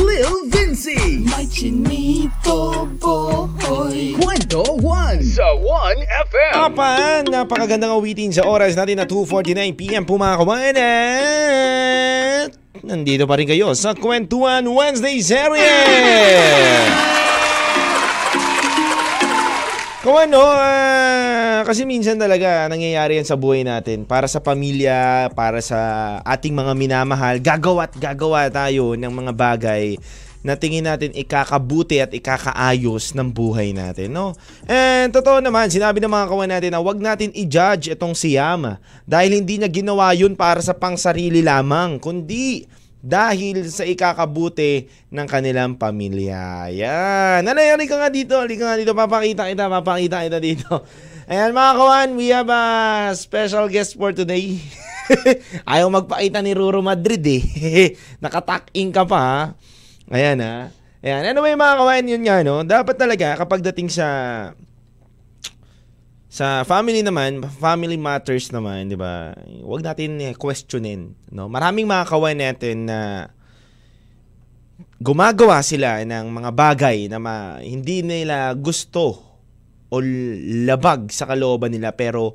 Lil 0.00 0.48
Vinci. 0.48 1.20
May 1.28 1.44
chinito 1.46 2.88
boy. 2.96 4.16
Kwento 4.16 4.62
1 4.80 5.20
Sa 5.24 5.46
1FM 5.56 6.52
Apan, 6.56 7.24
napakagandang 7.28 7.96
awitin 7.96 8.32
sa 8.32 8.44
oras 8.44 8.76
natin 8.76 9.00
na 9.00 9.06
2.49pm 9.08 10.04
pumakawan 10.04 10.76
at 10.76 12.50
nandito 12.82 13.24
pa 13.24 13.38
rin 13.38 13.48
kayo 13.48 13.72
sa 13.78 13.94
Kwentuhan 13.94 14.66
Wednesday 14.66 15.22
series. 15.22 17.21
Kung 20.02 20.18
ano, 20.18 20.42
ah, 20.42 21.62
kasi 21.62 21.86
minsan 21.86 22.18
talaga 22.18 22.66
nangyayari 22.66 23.22
yan 23.22 23.28
sa 23.28 23.38
buhay 23.38 23.62
natin. 23.62 24.02
Para 24.02 24.26
sa 24.26 24.42
pamilya, 24.42 25.30
para 25.30 25.62
sa 25.62 25.78
ating 26.26 26.50
mga 26.50 26.74
minamahal, 26.74 27.38
gagawa 27.38 27.86
at 27.86 27.94
gagawa 27.94 28.50
tayo 28.50 28.98
ng 28.98 29.12
mga 29.14 29.30
bagay 29.30 29.94
na 30.42 30.58
tingin 30.58 30.90
natin 30.90 31.14
ikakabuti 31.14 32.02
at 32.02 32.10
ikakaayos 32.10 33.14
ng 33.14 33.30
buhay 33.30 33.70
natin, 33.70 34.10
no? 34.10 34.34
And 34.66 35.14
totoo 35.14 35.38
naman, 35.38 35.70
sinabi 35.70 36.02
ng 36.02 36.10
mga 36.10 36.26
kawan 36.26 36.50
natin 36.50 36.70
na 36.74 36.82
wag 36.82 36.98
natin 36.98 37.30
i-judge 37.30 37.94
itong 37.94 38.18
si 38.18 38.34
Yam 38.34 38.74
dahil 39.06 39.38
hindi 39.38 39.62
niya 39.62 39.70
ginawa 39.70 40.10
yun 40.18 40.34
para 40.34 40.58
sa 40.58 40.74
pangsarili 40.74 41.46
lamang, 41.46 42.02
kundi 42.02 42.66
dahil 43.02 43.66
sa 43.66 43.82
ikakabuti 43.82 44.86
ng 45.10 45.26
kanilang 45.26 45.74
pamilya. 45.74 46.70
Yan. 46.70 47.42
Nanay, 47.42 47.74
ka 47.90 47.98
nga 47.98 48.08
dito. 48.08 48.38
Halika 48.38 48.70
nga 48.70 48.78
dito. 48.78 48.94
Papakita 48.94 49.50
kita. 49.50 49.66
Papakita 49.66 50.22
kita 50.22 50.38
dito. 50.38 50.86
Ayan 51.30 51.54
mga 51.54 51.72
kawan, 51.78 52.08
we 52.18 52.34
have 52.34 52.50
a 52.50 52.64
special 53.14 53.70
guest 53.70 53.94
for 53.94 54.10
today. 54.10 54.58
Ayaw 55.70 55.86
magpakita 55.86 56.42
ni 56.42 56.50
Ruro 56.50 56.82
Madrid 56.82 57.22
eh. 57.22 57.42
Nakatack-in 58.22 58.90
ka 58.90 59.06
pa 59.06 59.18
ha. 59.18 59.40
Ayan 60.10 60.42
ha. 60.42 60.74
Ayan. 60.98 61.22
Anyway 61.30 61.54
mga 61.54 61.78
kawan, 61.78 62.04
yun 62.10 62.22
nga 62.26 62.42
no. 62.42 62.66
Dapat 62.66 62.98
talaga 62.98 63.38
kapag 63.38 63.62
dating 63.62 63.86
sa 63.86 64.06
sa 66.32 66.64
family 66.64 67.04
naman, 67.04 67.44
family 67.60 68.00
matters 68.00 68.48
naman, 68.48 68.88
'di 68.88 68.96
ba? 68.96 69.36
Huwag 69.60 69.84
natin 69.84 70.16
questionin, 70.40 71.12
no? 71.28 71.52
Maraming 71.52 71.84
mga 71.84 72.08
kawan 72.08 72.40
natin 72.40 72.88
na 72.88 73.28
gumagawa 74.96 75.60
sila 75.60 76.00
ng 76.00 76.32
mga 76.32 76.50
bagay 76.56 77.04
na 77.12 77.20
ma, 77.20 77.60
hindi 77.60 78.00
nila 78.00 78.56
gusto 78.56 79.20
o 79.92 80.00
labag 80.64 81.12
sa 81.12 81.28
kalooban 81.28 81.68
nila 81.68 81.92
pero 81.92 82.32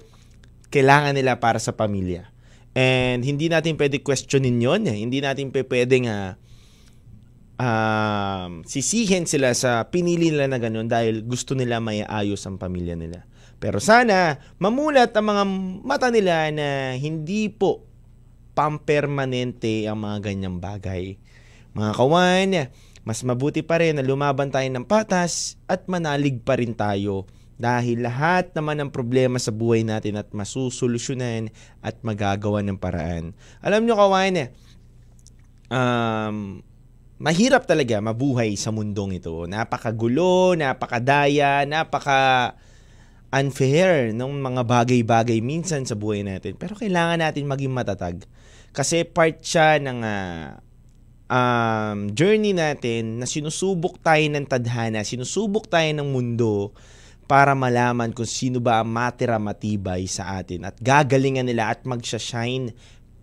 kailangan 0.69 1.17
nila 1.17 1.41
para 1.41 1.57
sa 1.57 1.73
pamilya. 1.73 2.29
And 2.77 3.25
hindi 3.25 3.49
natin 3.49 3.81
pwede 3.81 4.05
questionin 4.05 4.61
'yon, 4.61 4.85
eh. 4.85 5.01
Hindi 5.01 5.25
natin 5.25 5.49
pwedeng 5.49 6.05
uh, 6.05 6.37
um, 7.57 8.61
sisihin 8.61 9.25
sila 9.25 9.57
sa 9.57 9.89
pinili 9.89 10.29
nila 10.29 10.45
na 10.45 10.61
ganun 10.61 10.85
dahil 10.85 11.25
gusto 11.25 11.57
nila 11.57 11.81
may 11.81 12.05
ayos 12.05 12.45
ang 12.45 12.61
pamilya 12.61 12.93
nila. 12.93 13.25
Pero 13.57 13.81
sana 13.81 14.37
mamulat 14.61 15.13
ang 15.17 15.25
mga 15.33 15.43
mata 15.81 16.07
nila 16.13 16.53
na 16.53 16.93
hindi 16.93 17.49
po 17.49 17.85
pampermanente 18.53 19.85
ang 19.85 20.01
mga 20.01 20.17
ganyang 20.29 20.57
bagay. 20.57 21.17
Mga 21.77 21.91
kawan, 21.93 22.49
mas 23.05 23.21
mabuti 23.21 23.61
pa 23.61 23.77
rin 23.77 23.97
na 23.97 24.05
lumaban 24.05 24.49
tayo 24.49 24.65
ng 24.65 24.85
patas 24.85 25.61
at 25.69 25.85
manalig 25.85 26.41
pa 26.41 26.57
rin 26.57 26.73
tayo 26.73 27.29
dahil 27.57 28.05
lahat 28.05 28.53
naman 28.53 28.77
ng 28.81 28.91
problema 28.93 29.41
sa 29.41 29.49
buhay 29.49 29.81
natin 29.81 30.21
at 30.21 30.29
masusolusyonan 30.29 31.49
at 31.81 31.97
magagawa 32.05 32.61
ng 32.61 32.77
paraan. 32.77 33.33
Alam 33.65 33.85
nyo 33.85 33.97
kawan, 33.97 34.53
um, 35.73 36.61
mahirap 37.17 37.65
talaga 37.65 37.97
mabuhay 37.97 38.53
sa 38.53 38.69
mundong 38.69 39.17
ito. 39.17 39.49
Napakagulo, 39.49 40.53
napakadaya, 40.53 41.65
napaka 41.65 42.53
unfair 43.31 44.15
ng 44.15 44.31
mga 44.39 44.61
bagay-bagay 44.63 45.43
minsan 45.43 45.83
sa 45.83 45.99
buhay 45.99 46.23
natin. 46.23 46.55
Pero 46.55 46.79
kailangan 46.79 47.19
natin 47.19 47.43
maging 47.43 47.73
matatag. 47.75 48.23
Kasi 48.71 49.03
part 49.03 49.43
siya 49.43 49.81
ng 49.83 49.99
uh, 49.99 50.61
um, 51.27 51.97
journey 52.15 52.55
natin 52.55 53.19
na 53.19 53.27
sinusubok 53.27 53.99
tayo 53.99 54.23
ng 54.31 54.45
tadhana, 54.47 55.03
sinusubok 55.03 55.67
tayo 55.67 55.89
ng 55.91 56.07
mundo 56.07 56.71
para 57.27 57.51
malaman 57.51 58.15
kung 58.15 58.27
sino 58.27 58.63
ba 58.63 58.79
ang 58.79 58.87
matira 58.87 59.35
matibay 59.35 60.07
sa 60.07 60.39
atin 60.39 60.63
at 60.63 60.79
gagalingan 60.79 61.43
nila 61.43 61.75
at 61.75 61.83
magsha-shine 61.83 62.71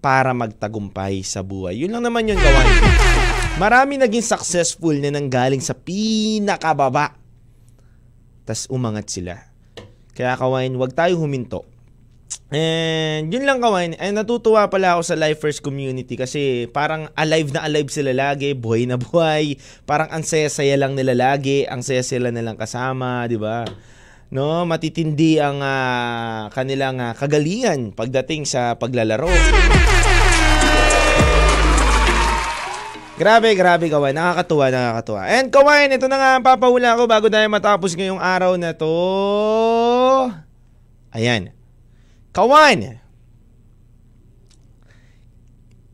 para 0.05 0.37
magtagumpay 0.37 1.25
sa 1.25 1.41
buhay. 1.41 1.81
Yun 1.81 1.97
lang 1.97 2.05
naman 2.05 2.29
yung 2.29 2.37
gawan. 2.37 2.69
Marami 3.57 3.97
naging 3.97 4.21
successful 4.21 4.93
na 5.01 5.09
nanggaling 5.09 5.65
sa 5.65 5.73
pinakababa. 5.73 7.17
tas 8.45 8.69
umangat 8.69 9.09
sila. 9.09 9.54
Kaya 10.15 10.39
kawain, 10.39 10.75
wag 10.79 10.95
tayo 10.95 11.19
huminto. 11.19 11.67
And 12.55 13.35
yun 13.35 13.51
lang 13.51 13.59
kawain, 13.59 13.99
ay 13.99 14.15
natutuwa 14.15 14.71
pala 14.71 14.95
ako 14.95 15.03
sa 15.03 15.19
Life 15.19 15.43
First 15.43 15.61
community 15.67 16.15
kasi 16.15 16.71
parang 16.71 17.11
alive 17.19 17.51
na 17.51 17.67
alive 17.67 17.91
sila 17.91 18.15
lagi, 18.15 18.55
buhay 18.55 18.87
na 18.87 18.95
buhay. 18.95 19.59
Parang 19.83 20.07
ang 20.15 20.23
saya-saya 20.23 20.79
lang 20.79 20.95
nila 20.95 21.19
lagi, 21.19 21.67
ang 21.67 21.83
saya-saya 21.83 22.31
nilang 22.31 22.55
kasama, 22.55 23.27
di 23.27 23.35
ba? 23.35 23.67
No, 24.31 24.63
matitindi 24.67 25.43
ang 25.43 25.63
uh, 25.63 26.51
kanilang 26.55 27.03
uh, 27.03 27.15
kagalingan 27.15 27.91
pagdating 27.95 28.47
sa 28.47 28.79
paglalaro. 28.79 29.31
Grabe, 33.15 33.55
grabe 33.55 33.87
kawan. 33.87 34.11
Nakakatuwa, 34.11 34.75
nakakatuwa. 34.75 35.23
And 35.31 35.47
kawan, 35.55 35.95
ito 35.95 36.11
na 36.11 36.19
nga 36.19 36.31
ang 36.35 36.43
papahula 36.43 36.99
ko 36.99 37.07
bago 37.07 37.31
tayo 37.31 37.47
matapos 37.47 37.95
ngayong 37.95 38.19
araw 38.19 38.59
na 38.59 38.75
to. 38.75 38.91
Ayan. 41.15 41.55
Kawan! 42.35 42.99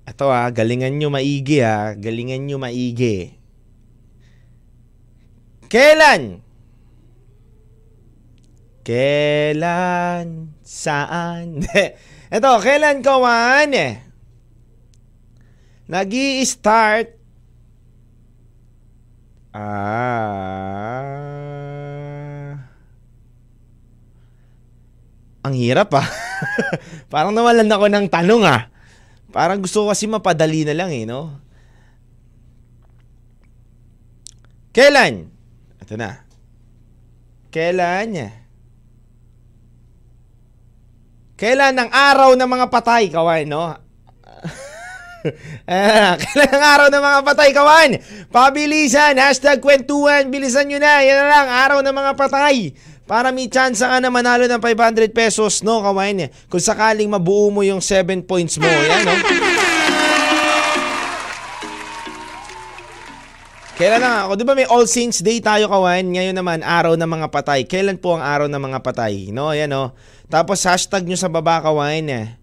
Ito 0.08 0.26
ah, 0.32 0.48
galingan 0.48 0.96
nyo 0.96 1.12
maigi 1.12 1.60
ah. 1.60 1.92
Galingan 1.92 2.48
nyo 2.48 2.56
maigi. 2.56 3.36
Kailan? 5.68 6.40
Kailan? 8.80 10.56
Saan? 10.64 11.68
Ito, 12.36 12.50
kailan 12.64 13.04
kawan? 13.04 13.76
Nagi 15.90 16.46
start 16.46 17.20
Ah. 19.50 21.10
Ang 25.42 25.54
hirap 25.58 25.90
ah. 25.98 26.06
Parang 27.12 27.34
nawalan 27.34 27.66
ako 27.66 27.90
ng 27.90 28.06
tanong 28.06 28.46
ah. 28.46 28.70
Parang 29.34 29.58
gusto 29.58 29.82
ko 29.82 29.90
kasi 29.90 30.06
mapadali 30.06 30.62
na 30.62 30.74
lang 30.78 30.94
eh, 30.94 31.02
no? 31.02 31.42
Kailan? 34.70 35.26
Ito 35.82 35.98
na. 35.98 36.22
Kailan? 37.50 38.14
Kailan 41.34 41.74
ang 41.74 41.90
araw 41.90 42.38
ng 42.38 42.46
mga 42.46 42.70
patay, 42.70 43.10
kawan, 43.10 43.50
no? 43.50 43.89
ah, 45.68 46.16
kailan 46.16 46.50
ang 46.52 46.64
araw 46.64 46.88
ng 46.88 47.02
mga 47.02 47.20
patay, 47.26 47.50
kawan? 47.52 47.90
Pabilisan, 48.32 49.14
hashtag 49.20 49.60
kwentuhan, 49.60 50.28
bilisan 50.32 50.66
nyo 50.68 50.80
na. 50.80 51.04
Yan 51.04 51.16
na 51.20 51.26
lang, 51.28 51.46
araw 51.48 51.78
ng 51.84 51.94
mga 51.94 52.12
patay. 52.16 52.72
Para 53.04 53.34
may 53.34 53.50
chance 53.50 53.82
ka 53.82 53.98
na 53.98 54.06
manalo 54.06 54.46
ng 54.46 54.62
500 54.62 55.10
pesos, 55.10 55.66
no, 55.66 55.82
kawan? 55.82 56.30
Kung 56.46 56.62
sakaling 56.62 57.10
mabuo 57.10 57.50
mo 57.50 57.66
yung 57.66 57.82
7 57.82 58.22
points 58.22 58.56
mo, 58.56 58.68
yan, 58.70 59.02
no? 59.02 59.14
Kailan 63.80 64.04
na 64.04 64.28
ako? 64.28 64.36
Di 64.36 64.44
ba 64.44 64.52
may 64.52 64.68
All 64.68 64.84
Saints 64.84 65.24
Day 65.24 65.40
tayo 65.40 65.64
kawan? 65.72 66.04
Ngayon 66.04 66.36
naman, 66.36 66.60
araw 66.60 67.00
ng 67.00 67.10
mga 67.16 67.32
patay. 67.32 67.64
Kailan 67.64 67.96
po 67.96 68.12
ang 68.12 68.20
araw 68.20 68.44
ng 68.44 68.60
mga 68.60 68.84
patay? 68.84 69.32
No, 69.32 69.56
yan 69.56 69.72
no. 69.72 69.96
Tapos 70.28 70.60
hashtag 70.68 71.08
nyo 71.08 71.16
sa 71.16 71.32
baba 71.32 71.64
kawan. 71.64 72.36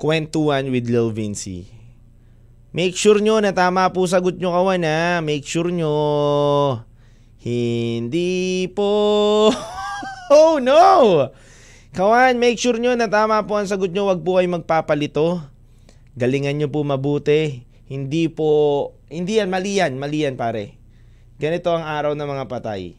Kwentuhan 0.00 0.72
with 0.72 0.88
Lil 0.88 1.12
Vinci. 1.12 1.81
Make 2.72 2.96
sure 2.96 3.20
nyo 3.20 3.40
na 3.44 3.52
tama 3.52 3.92
po 3.92 4.08
sagot 4.08 4.40
nyo 4.40 4.52
kawan 4.52 4.84
ha. 4.88 5.20
Make 5.20 5.44
sure 5.44 5.68
nyo. 5.68 5.92
Hindi 7.40 8.68
po. 8.72 9.52
oh 10.32 10.56
no! 10.56 11.28
Kawan, 11.92 12.40
make 12.40 12.56
sure 12.56 12.80
nyo 12.80 12.96
na 12.96 13.12
tama 13.12 13.44
po 13.44 13.60
ang 13.60 13.68
sagot 13.68 13.92
nyo. 13.92 14.08
Huwag 14.08 14.24
po 14.24 14.40
kayo 14.40 14.48
magpapalito. 14.48 15.44
Galingan 16.16 16.56
nyo 16.56 16.72
po 16.72 16.80
mabuti. 16.80 17.68
Hindi 17.92 18.32
po 18.32 18.48
hindi 19.12 19.36
yan, 19.36 19.52
mali 19.52 19.76
yan, 19.76 20.00
mali 20.00 20.24
yan 20.24 20.40
pare. 20.40 20.80
Ganito 21.36 21.68
ang 21.68 21.84
araw 21.84 22.16
ng 22.16 22.24
mga 22.24 22.48
patay. 22.48 22.96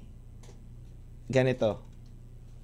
Ganito. 1.26 1.82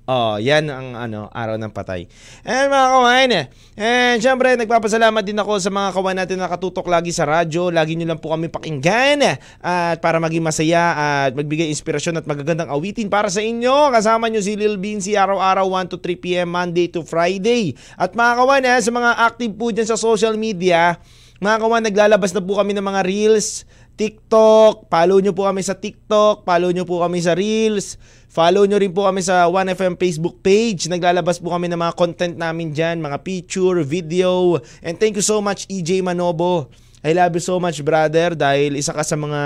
Oh, 0.09 0.41
yan 0.41 0.65
ang 0.73 0.97
ano, 0.97 1.29
araw 1.29 1.61
ng 1.61 1.69
patay. 1.69 2.09
And 2.41 2.73
mga 2.73 2.87
kawain, 2.97 3.29
eh. 3.29 3.45
And 3.77 4.17
syempre, 4.17 4.57
nagpapasalamat 4.57 5.21
din 5.21 5.37
ako 5.37 5.61
sa 5.61 5.69
mga 5.69 5.93
kawan 5.93 6.17
natin 6.17 6.41
na 6.41 6.49
nakatutok 6.49 6.89
lagi 6.89 7.13
sa 7.13 7.29
radyo. 7.29 7.69
Lagi 7.69 7.93
nyo 7.93 8.09
lang 8.09 8.17
po 8.17 8.33
kami 8.33 8.49
pakinggan 8.49 9.37
at 9.61 10.01
para 10.01 10.17
maging 10.17 10.41
masaya 10.41 10.97
at 10.97 11.37
magbigay 11.37 11.69
inspirasyon 11.69 12.17
at 12.17 12.25
magagandang 12.25 12.73
awitin 12.73 13.05
para 13.05 13.29
sa 13.29 13.45
inyo. 13.45 13.93
Kasama 13.93 14.33
nyo 14.33 14.41
si 14.41 14.57
Lil 14.57 14.81
Beansy 14.81 15.13
araw-araw 15.13 15.77
1 15.77 15.93
to 15.93 16.01
3 16.01 16.17
p.m. 16.17 16.57
Monday 16.57 16.89
to 16.89 17.05
Friday. 17.05 17.77
At 17.93 18.17
mga 18.17 18.33
kawan, 18.33 18.65
eh, 18.65 18.81
sa 18.81 18.89
mga 18.89 19.11
active 19.29 19.53
po 19.53 19.69
dyan 19.69 19.85
sa 19.85 19.93
social 19.93 20.33
media, 20.41 20.97
mga 21.39 21.55
kawan, 21.61 21.85
naglalabas 21.87 22.35
na 22.35 22.43
po 22.43 22.59
kami 22.59 22.75
ng 22.75 22.83
mga 22.83 23.05
reels, 23.05 23.63
TikTok, 23.99 24.87
follow 24.87 25.19
nyo 25.19 25.35
po 25.35 25.43
kami 25.43 25.59
sa 25.59 25.75
TikTok, 25.75 26.47
follow 26.47 26.71
nyo 26.71 26.87
po 26.87 27.03
kami 27.03 27.19
sa 27.19 27.35
Reels, 27.35 27.99
follow 28.31 28.63
nyo 28.63 28.79
rin 28.79 28.95
po 28.95 29.03
kami 29.03 29.19
sa 29.19 29.51
1FM 29.51 29.99
Facebook 29.99 30.39
page. 30.39 30.87
Naglalabas 30.87 31.43
po 31.43 31.51
kami 31.51 31.67
ng 31.67 31.75
mga 31.75 31.99
content 31.99 32.35
namin 32.39 32.71
dyan, 32.71 33.03
mga 33.03 33.19
picture, 33.27 33.83
video. 33.83 34.55
And 34.79 34.95
thank 34.95 35.19
you 35.19 35.25
so 35.25 35.43
much 35.43 35.67
EJ 35.67 35.99
Manobo. 35.99 36.71
I 37.03 37.11
love 37.11 37.35
you 37.35 37.43
so 37.43 37.59
much 37.59 37.83
brother 37.83 38.39
dahil 38.39 38.79
isa 38.79 38.95
ka 38.95 39.03
sa 39.03 39.19
mga 39.19 39.41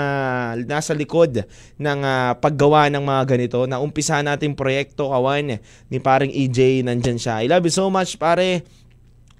nasa 0.70 0.94
likod 0.94 1.42
ng 1.74 1.98
uh, 2.06 2.38
paggawa 2.38 2.86
ng 2.94 3.02
mga 3.02 3.22
ganito. 3.34 3.66
Na 3.66 3.82
umpisa 3.82 4.22
natin 4.22 4.54
proyekto 4.54 5.10
kawan 5.10 5.58
ni 5.90 5.98
paring 5.98 6.30
EJ 6.30 6.86
nandyan 6.86 7.18
siya. 7.18 7.42
I 7.42 7.50
love 7.50 7.66
you 7.66 7.74
so 7.74 7.90
much 7.90 8.22
pare. 8.22 8.62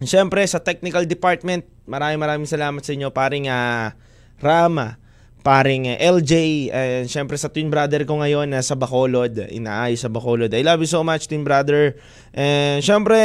Siyempre 0.03 0.43
sa 0.51 0.59
technical 0.59 1.07
department, 1.07 1.62
maraming 1.87 2.19
maraming 2.19 2.51
salamat 2.51 2.83
sa 2.83 2.91
inyo 2.91 3.15
paring 3.15 3.47
uh, 3.47 3.95
Rama, 4.43 4.99
paring 5.45 5.92
uh, 5.92 6.01
LJ, 6.01 6.32
and 6.72 7.05
siyempre 7.05 7.36
sa 7.36 7.53
twin 7.53 7.68
brother 7.68 8.09
ko 8.09 8.16
ngayon 8.16 8.49
na 8.49 8.59
uh, 8.59 8.64
sa 8.64 8.72
Bacolod, 8.72 9.36
inaayos 9.53 10.01
sa 10.01 10.09
Bacolod. 10.09 10.49
I 10.49 10.64
love 10.64 10.80
you 10.80 10.88
so 10.88 11.05
much 11.05 11.28
twin 11.28 11.45
brother. 11.45 12.01
And 12.32 12.80
siyempre, 12.80 13.20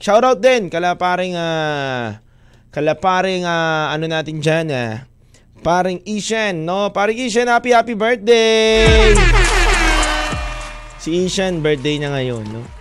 shout 0.00 0.24
out 0.24 0.40
din 0.40 0.72
kala 0.72 0.96
paring 0.96 1.36
uh, 1.36 2.16
kala 2.72 2.96
paring 2.96 3.44
uh, 3.44 3.92
ano 3.92 4.08
natin 4.08 4.40
diyan 4.40 4.66
uh, 4.72 5.04
paring 5.60 6.00
Ishan, 6.08 6.64
no? 6.64 6.88
Paring 6.88 7.20
Ishan, 7.20 7.52
happy 7.52 7.76
happy 7.76 7.92
birthday! 7.92 9.12
Si 10.98 11.28
Ishan, 11.28 11.60
birthday 11.60 12.00
niya 12.00 12.10
ngayon, 12.10 12.48
no? 12.48 12.77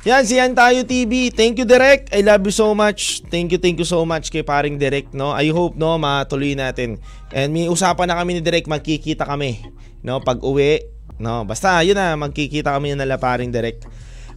Yan, 0.00 0.24
si 0.24 0.40
Yan 0.40 0.56
Tayo 0.56 0.80
TV. 0.88 1.28
Thank 1.28 1.60
you, 1.60 1.68
Direk. 1.68 2.08
I 2.08 2.24
love 2.24 2.40
you 2.48 2.56
so 2.56 2.72
much. 2.72 3.20
Thank 3.28 3.52
you, 3.52 3.60
thank 3.60 3.76
you 3.76 3.84
so 3.84 4.00
much 4.08 4.32
kay 4.32 4.40
paring 4.40 4.80
Direk, 4.80 5.12
no? 5.12 5.28
I 5.28 5.52
hope, 5.52 5.76
no, 5.76 6.00
matuloy 6.00 6.56
natin. 6.56 6.96
And 7.36 7.52
may 7.52 7.68
usapan 7.68 8.08
na 8.08 8.16
kami 8.16 8.32
ni 8.32 8.40
Direk, 8.40 8.64
magkikita 8.64 9.28
kami, 9.28 9.60
no? 10.00 10.24
Pag 10.24 10.40
uwi, 10.40 10.80
no? 11.20 11.44
Basta, 11.44 11.84
yun 11.84 12.00
na, 12.00 12.16
magkikita 12.16 12.72
kami 12.72 12.96
na 12.96 13.04
nala 13.04 13.20
paring 13.20 13.52
Direk. 13.52 13.84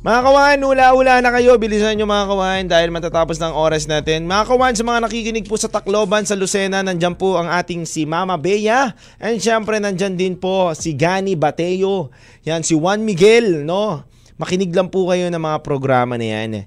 Mga 0.04 0.20
kawan, 0.20 0.60
ula-ula 0.68 1.24
na 1.24 1.32
kayo. 1.32 1.56
Bilisan 1.56 1.96
nyo 1.96 2.12
mga 2.12 2.28
kawan 2.28 2.64
dahil 2.68 2.92
matatapos 2.92 3.40
ng 3.40 3.56
oras 3.56 3.88
natin. 3.88 4.28
Mga 4.28 4.44
kawan, 4.52 4.76
sa 4.76 4.84
mga 4.84 5.00
nakikinig 5.08 5.48
po 5.48 5.56
sa 5.56 5.72
Tacloban, 5.72 6.28
sa 6.28 6.36
Lucena, 6.36 6.84
nandyan 6.84 7.16
po 7.16 7.40
ang 7.40 7.48
ating 7.48 7.88
si 7.88 8.04
Mama 8.04 8.36
Bea. 8.36 8.92
And 9.16 9.40
syempre, 9.40 9.80
nandyan 9.80 10.20
din 10.20 10.36
po 10.36 10.76
si 10.76 10.92
Gani 10.92 11.40
Bateo. 11.40 12.12
Yan, 12.44 12.68
si 12.68 12.76
Juan 12.76 13.08
Miguel, 13.08 13.64
no? 13.64 14.12
Makinig 14.42 14.74
lang 14.74 14.90
po 14.90 15.10
kayo 15.14 15.30
ng 15.30 15.38
mga 15.42 15.60
programa 15.62 16.18
na 16.18 16.26
yan. 16.26 16.66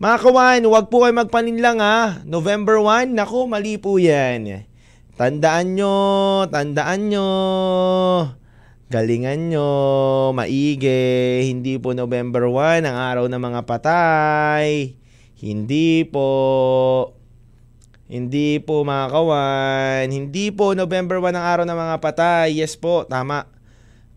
Mga 0.00 0.16
kawan, 0.22 0.62
huwag 0.64 0.86
po 0.88 1.04
kayo 1.04 1.12
magpaninlang 1.12 1.82
ha. 1.82 2.22
November 2.22 2.78
1, 2.78 3.12
naku, 3.12 3.44
mali 3.50 3.76
po 3.76 3.98
yan. 3.98 4.64
Tandaan 5.18 5.76
nyo, 5.76 5.96
tandaan 6.48 7.12
nyo. 7.12 7.28
Galingan 8.90 9.52
nyo, 9.52 9.68
maigi. 10.32 11.44
Hindi 11.46 11.76
po 11.76 11.92
November 11.92 12.48
1 12.48 12.88
ang 12.88 12.96
araw 12.96 13.24
ng 13.28 13.42
mga 13.42 13.60
patay. 13.68 14.96
Hindi 15.36 16.08
po. 16.08 16.26
Hindi 18.10 18.58
po 18.58 18.82
mga 18.82 19.06
kawan. 19.12 20.06
Hindi 20.10 20.50
po 20.50 20.74
November 20.74 21.22
1 21.22 21.36
ang 21.36 21.46
araw 21.46 21.64
ng 21.68 21.78
mga 21.78 21.96
patay. 22.02 22.58
Yes 22.58 22.74
po, 22.74 23.06
tama. 23.06 23.59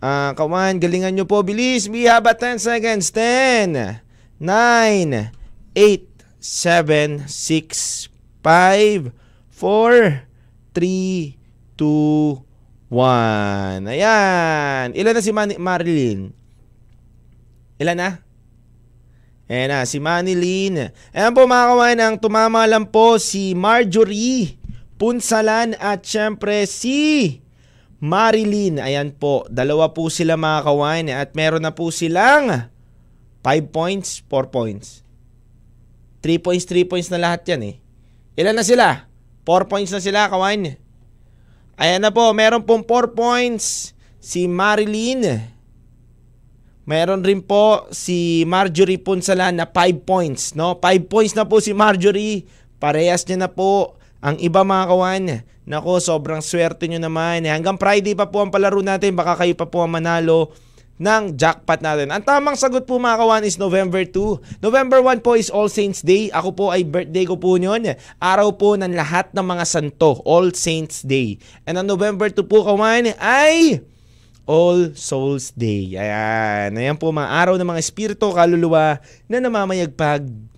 Uh, 0.03 0.35
kawan, 0.35 0.83
galingan 0.83 1.15
nyo 1.15 1.23
po. 1.23 1.39
Bilis, 1.47 1.87
we 1.87 2.03
have 2.03 2.27
a 2.27 2.35
10 2.35 2.59
seconds. 2.59 3.07
10, 3.07 4.03
9, 4.35 5.31
8, 5.71 6.03
7, 6.43 7.23
6, 7.23 8.11
5, 8.43 9.15
4, 9.47 10.27
3, 10.75 11.39
2, 11.79 12.43
1. 12.91 13.87
Ayan. 13.95 14.91
Ilan 14.91 15.13
na 15.15 15.23
si 15.23 15.31
Man- 15.31 15.55
Marilyn? 15.55 16.35
Ilan 17.79 17.95
na? 17.95 18.09
Ayan 19.47 19.71
na, 19.71 19.87
si 19.87 20.03
Manilyn. 20.03 20.91
Ayan 21.15 21.31
po 21.31 21.47
mga 21.47 21.67
kawan, 21.71 21.99
ang 22.03 22.15
tumama 22.19 22.67
lang 22.67 22.91
po 22.91 23.19
si 23.23 23.55
Marjorie 23.55 24.59
Punsalan 24.99 25.75
at 25.83 26.03
syempre 26.07 26.63
si 26.63 27.42
Marilyn, 28.03 28.83
ayan 28.83 29.15
po, 29.15 29.47
dalawa 29.47 29.95
po 29.95 30.11
sila 30.11 30.35
mga 30.35 30.67
kawain 30.67 31.07
at 31.07 31.31
meron 31.39 31.63
na 31.63 31.71
po 31.71 31.87
silang 31.87 32.67
5 33.39 33.71
points, 33.71 34.19
4 34.27 34.51
points. 34.51 35.07
3 36.19 36.35
points, 36.43 36.67
3 36.67 36.83
points 36.83 37.07
na 37.07 37.23
lahat 37.23 37.47
yan 37.47 37.63
eh. 37.63 37.75
Ilan 38.35 38.59
na 38.59 38.67
sila? 38.67 39.07
4 39.47 39.71
points 39.71 39.95
na 39.95 40.03
sila 40.03 40.27
kawain. 40.27 40.75
Ayan 41.79 42.03
na 42.03 42.11
po, 42.11 42.27
meron 42.35 42.67
pong 42.67 42.83
4 42.83 43.15
points 43.15 43.95
si 44.19 44.51
Marilyn. 44.51 45.39
Meron 46.83 47.23
rin 47.23 47.39
po 47.39 47.87
si 47.95 48.43
Marjorie 48.43 48.99
Punsalan 48.99 49.55
na 49.55 49.63
5 49.63 50.03
points. 50.03 50.59
No? 50.59 50.75
5 50.75 51.07
points 51.07 51.39
na 51.39 51.47
po 51.47 51.63
si 51.63 51.71
Marjorie. 51.71 52.43
Parehas 52.83 53.23
niya 53.23 53.47
na 53.47 53.49
po. 53.51 53.95
Ang 54.19 54.43
iba 54.43 54.67
mga 54.67 54.91
kawan, 54.91 55.23
nako 55.63 55.99
sobrang 55.99 56.43
swerte 56.43 56.87
nyo 56.87 56.99
naman. 56.99 57.47
Hanggang 57.47 57.79
Friday 57.79 58.15
pa 58.15 58.27
po 58.27 58.43
ang 58.43 58.51
palaro 58.51 58.83
natin, 58.83 59.15
baka 59.15 59.39
kayo 59.39 59.55
pa 59.55 59.67
po 59.67 59.83
ang 59.83 59.91
manalo 59.91 60.51
ng 61.01 61.33
jackpot 61.33 61.81
natin. 61.81 62.13
Ang 62.13 62.21
tamang 62.21 62.53
sagot 62.53 62.85
po 62.85 63.01
mga 63.01 63.17
kawan 63.17 63.43
is 63.43 63.57
November 63.57 64.05
2. 64.05 64.61
November 64.61 65.01
1 65.01 65.25
po 65.25 65.33
is 65.33 65.49
All 65.49 65.67
Saints 65.67 66.05
Day. 66.05 66.29
Ako 66.29 66.53
po 66.53 66.65
ay 66.69 66.85
birthday 66.85 67.25
ko 67.25 67.35
po 67.41 67.57
nyon. 67.57 67.97
Araw 68.21 68.53
po 68.53 68.77
ng 68.77 68.93
lahat 68.93 69.33
ng 69.33 69.43
mga 69.43 69.65
santo. 69.65 70.21
All 70.23 70.53
Saints 70.53 71.01
Day. 71.01 71.41
And 71.65 71.81
ang 71.81 71.89
November 71.89 72.29
2 72.29 72.45
po 72.45 72.61
kawan 72.63 73.09
ay 73.17 73.81
All 74.45 74.93
Souls 74.93 75.55
Day. 75.55 75.97
Ayan. 75.97 76.77
Ayan 76.77 76.97
po 76.99 77.09
mga 77.09 77.31
araw 77.31 77.55
ng 77.57 77.67
mga 77.67 77.81
espiritu 77.81 78.29
kaluluwa 78.29 79.01
na 79.25 79.37
namamayagpag 79.41 80.52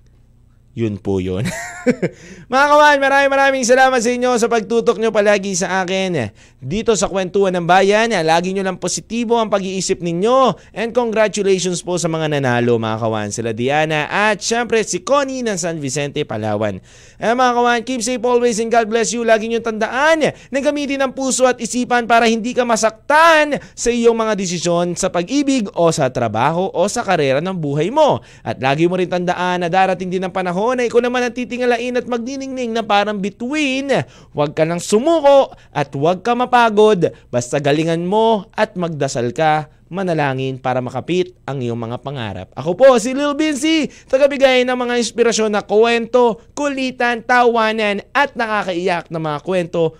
yun 0.75 0.99
po 0.99 1.23
yun. 1.23 1.47
Mga 2.51 2.65
kawan, 2.67 2.97
maraming 2.99 3.31
maraming 3.31 3.63
salamat 3.63 3.95
sa 4.03 4.11
inyo 4.11 4.35
sa 4.35 4.51
pagtutok 4.51 4.99
nyo 4.99 5.07
palagi 5.07 5.55
sa 5.55 5.79
akin. 5.79 6.35
Dito 6.59 6.91
sa 6.99 7.07
Kwentuhan 7.07 7.55
ng 7.55 7.63
Bayan, 7.63 8.11
lagi 8.27 8.51
nyo 8.51 8.59
lang 8.59 8.75
positibo 8.75 9.39
ang 9.39 9.47
pag-iisip 9.47 10.03
ninyo. 10.03 10.51
And 10.75 10.91
congratulations 10.91 11.79
po 11.79 11.95
sa 11.95 12.11
mga 12.11 12.35
nanalo 12.35 12.75
mga 12.75 12.97
kawan. 12.99 13.31
Sila 13.31 13.55
Diana 13.55 14.11
at 14.11 14.43
syempre 14.43 14.83
si 14.83 14.99
Connie 14.99 15.47
ng 15.47 15.55
San 15.55 15.79
Vicente, 15.79 16.27
Palawan. 16.27 16.83
Eh 17.23 17.31
mga 17.31 17.51
kawan, 17.55 17.79
keep 17.87 18.03
safe 18.03 18.19
always 18.27 18.59
and 18.59 18.67
God 18.67 18.91
bless 18.91 19.15
you. 19.15 19.23
Lagi 19.23 19.47
nyo 19.47 19.63
tandaan 19.63 20.27
na 20.27 20.59
gamitin 20.59 20.99
ang 20.99 21.15
puso 21.15 21.47
at 21.47 21.55
isipan 21.55 22.03
para 22.03 22.27
hindi 22.27 22.51
ka 22.51 22.67
masaktan 22.67 23.63
sa 23.79 23.87
iyong 23.87 24.17
mga 24.19 24.35
desisyon 24.35 24.99
sa 24.99 25.07
pag-ibig 25.07 25.71
o 25.71 25.87
sa 25.95 26.11
trabaho 26.11 26.67
o 26.67 26.83
sa 26.91 26.99
karera 26.99 27.39
ng 27.39 27.55
buhay 27.55 27.87
mo. 27.95 28.19
At 28.43 28.59
lagi 28.59 28.91
mo 28.91 28.99
rin 28.99 29.07
tandaan 29.07 29.63
na 29.63 29.71
darating 29.71 30.11
din 30.11 30.19
ang 30.19 30.35
panahon 30.35 30.64
na 30.73 30.89
ikaw 30.89 31.03
naman 31.03 31.21
ang 31.21 31.35
titingalain 31.35 31.99
at 31.99 32.09
magdiningning 32.09 32.73
na 32.73 32.81
parang 32.81 33.21
between. 33.21 33.93
Huwag 34.33 34.57
ka 34.57 34.65
nang 34.65 34.81
sumuko 34.81 35.53
at 35.69 35.93
huwag 35.93 36.25
ka 36.25 36.33
mapagod. 36.33 37.13
Basta 37.29 37.61
galingan 37.61 38.07
mo 38.07 38.49
at 38.57 38.73
magdasal 38.73 39.29
ka 39.35 39.69
manalangin 39.85 40.57
para 40.57 40.81
makapit 40.81 41.37
ang 41.45 41.61
iyong 41.61 41.77
mga 41.77 42.01
pangarap. 42.01 42.47
Ako 42.57 42.73
po 42.73 42.97
si 42.97 43.13
Lil 43.13 43.37
Vinci, 43.37 43.85
tagabigay 44.09 44.65
ng 44.65 44.73
mga 44.73 44.97
inspirasyon 44.97 45.53
na 45.53 45.61
kwento, 45.61 46.41
kulitan, 46.57 47.21
tawanan 47.21 48.01
at 48.09 48.33
nakakaiyak 48.33 49.13
na 49.13 49.21
mga 49.21 49.39
kwento 49.45 49.93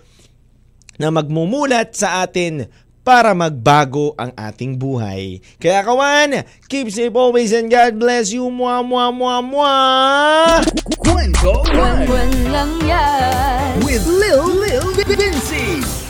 na 0.95 1.11
magmumulat 1.11 1.91
sa 1.91 2.23
atin 2.23 2.65
para 3.05 3.37
magbago 3.37 4.17
ang 4.17 4.33
ating 4.33 4.73
buhay. 4.81 5.37
Kaya 5.61 5.85
kawan, 5.85 6.41
keep 6.65 6.89
safe 6.89 7.13
always 7.13 7.53
and 7.53 7.69
God 7.69 8.01
bless 8.01 8.33
you. 8.33 8.49
Mwa, 8.49 8.81
mwa, 8.81 9.13
mwa, 9.13 9.35
mwa! 9.45 9.73
Kwento 10.97 11.61
lang 12.49 12.73
yan 12.81 13.77
with 13.85 14.01
Lil 14.09 14.41
Lil 14.57 14.85
Vinci. 15.05 16.04